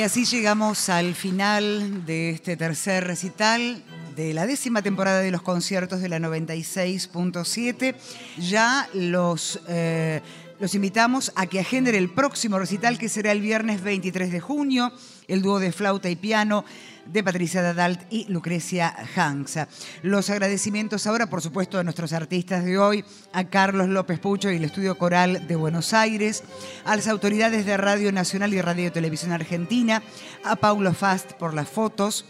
Y 0.00 0.02
así 0.02 0.24
llegamos 0.24 0.88
al 0.88 1.14
final 1.14 2.06
de 2.06 2.30
este 2.30 2.56
tercer 2.56 3.06
recital 3.06 3.84
de 4.16 4.32
la 4.32 4.46
décima 4.46 4.80
temporada 4.80 5.20
de 5.20 5.30
los 5.30 5.42
conciertos 5.42 6.00
de 6.00 6.08
la 6.08 6.18
96.7. 6.18 7.94
Ya 8.38 8.88
los, 8.94 9.60
eh, 9.68 10.22
los 10.58 10.74
invitamos 10.74 11.32
a 11.34 11.44
que 11.44 11.60
agenden 11.60 11.94
el 11.96 12.08
próximo 12.08 12.58
recital 12.58 12.98
que 12.98 13.10
será 13.10 13.30
el 13.30 13.42
viernes 13.42 13.82
23 13.82 14.32
de 14.32 14.40
junio, 14.40 14.90
el 15.28 15.42
dúo 15.42 15.58
de 15.58 15.70
flauta 15.70 16.08
y 16.08 16.16
piano 16.16 16.64
de 17.06 17.22
Patricia 17.22 17.62
Dadalt 17.62 18.00
y 18.10 18.26
Lucrecia 18.28 18.94
Hanks. 19.14 19.58
Los 20.02 20.30
agradecimientos 20.30 21.06
ahora, 21.06 21.28
por 21.28 21.42
supuesto, 21.42 21.78
a 21.78 21.84
nuestros 21.84 22.12
artistas 22.12 22.64
de 22.64 22.78
hoy, 22.78 23.04
a 23.32 23.44
Carlos 23.44 23.88
López 23.88 24.18
Pucho 24.18 24.50
y 24.50 24.56
el 24.56 24.64
Estudio 24.64 24.96
Coral 24.98 25.46
de 25.46 25.56
Buenos 25.56 25.92
Aires, 25.92 26.42
a 26.84 26.96
las 26.96 27.08
autoridades 27.08 27.66
de 27.66 27.76
Radio 27.76 28.12
Nacional 28.12 28.54
y 28.54 28.60
Radio 28.60 28.92
Televisión 28.92 29.32
Argentina, 29.32 30.02
a 30.44 30.56
Paulo 30.56 30.92
Fast 30.94 31.32
por 31.32 31.54
las 31.54 31.68
fotos, 31.68 32.24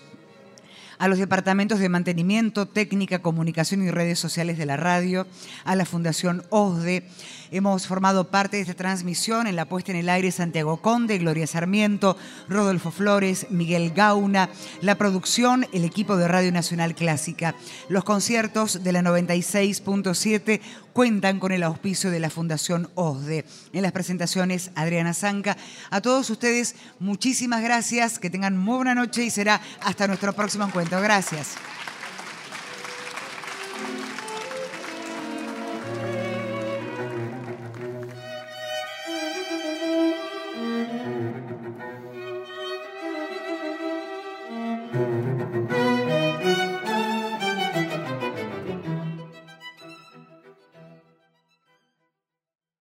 a 1.00 1.08
los 1.08 1.18
departamentos 1.18 1.80
de 1.80 1.88
mantenimiento, 1.88 2.68
técnica, 2.68 3.20
comunicación 3.20 3.82
y 3.82 3.90
redes 3.90 4.18
sociales 4.18 4.58
de 4.58 4.66
la 4.66 4.76
radio, 4.76 5.26
a 5.64 5.74
la 5.74 5.86
Fundación 5.86 6.44
OSDE. 6.50 7.08
Hemos 7.52 7.88
formado 7.88 8.28
parte 8.28 8.56
de 8.56 8.62
esta 8.62 8.74
transmisión 8.74 9.48
en 9.48 9.56
la 9.56 9.64
puesta 9.64 9.90
en 9.90 9.98
el 9.98 10.08
aire 10.08 10.30
Santiago 10.30 10.80
Conde, 10.80 11.18
Gloria 11.18 11.48
Sarmiento, 11.48 12.16
Rodolfo 12.48 12.92
Flores, 12.92 13.48
Miguel 13.50 13.90
Gauna, 13.90 14.50
la 14.82 14.94
producción, 14.94 15.66
el 15.72 15.84
equipo 15.84 16.16
de 16.16 16.28
Radio 16.28 16.52
Nacional 16.52 16.94
Clásica. 16.94 17.56
Los 17.88 18.04
conciertos 18.04 18.84
de 18.84 18.92
la 18.92 19.02
96.7 19.02 20.60
cuentan 20.92 21.40
con 21.40 21.50
el 21.50 21.64
auspicio 21.64 22.12
de 22.12 22.20
la 22.20 22.30
Fundación 22.30 22.88
OSDE. 22.94 23.44
En 23.72 23.82
las 23.82 23.92
presentaciones, 23.92 24.70
Adriana 24.76 25.12
Zanca. 25.12 25.56
A 25.90 26.00
todos 26.00 26.30
ustedes, 26.30 26.76
muchísimas 27.00 27.62
gracias, 27.62 28.20
que 28.20 28.30
tengan 28.30 28.56
muy 28.56 28.76
buena 28.76 28.94
noche 28.94 29.24
y 29.24 29.30
será 29.30 29.60
hasta 29.82 30.06
nuestro 30.06 30.32
próximo 30.34 30.66
encuentro. 30.66 31.00
Gracias. 31.00 31.56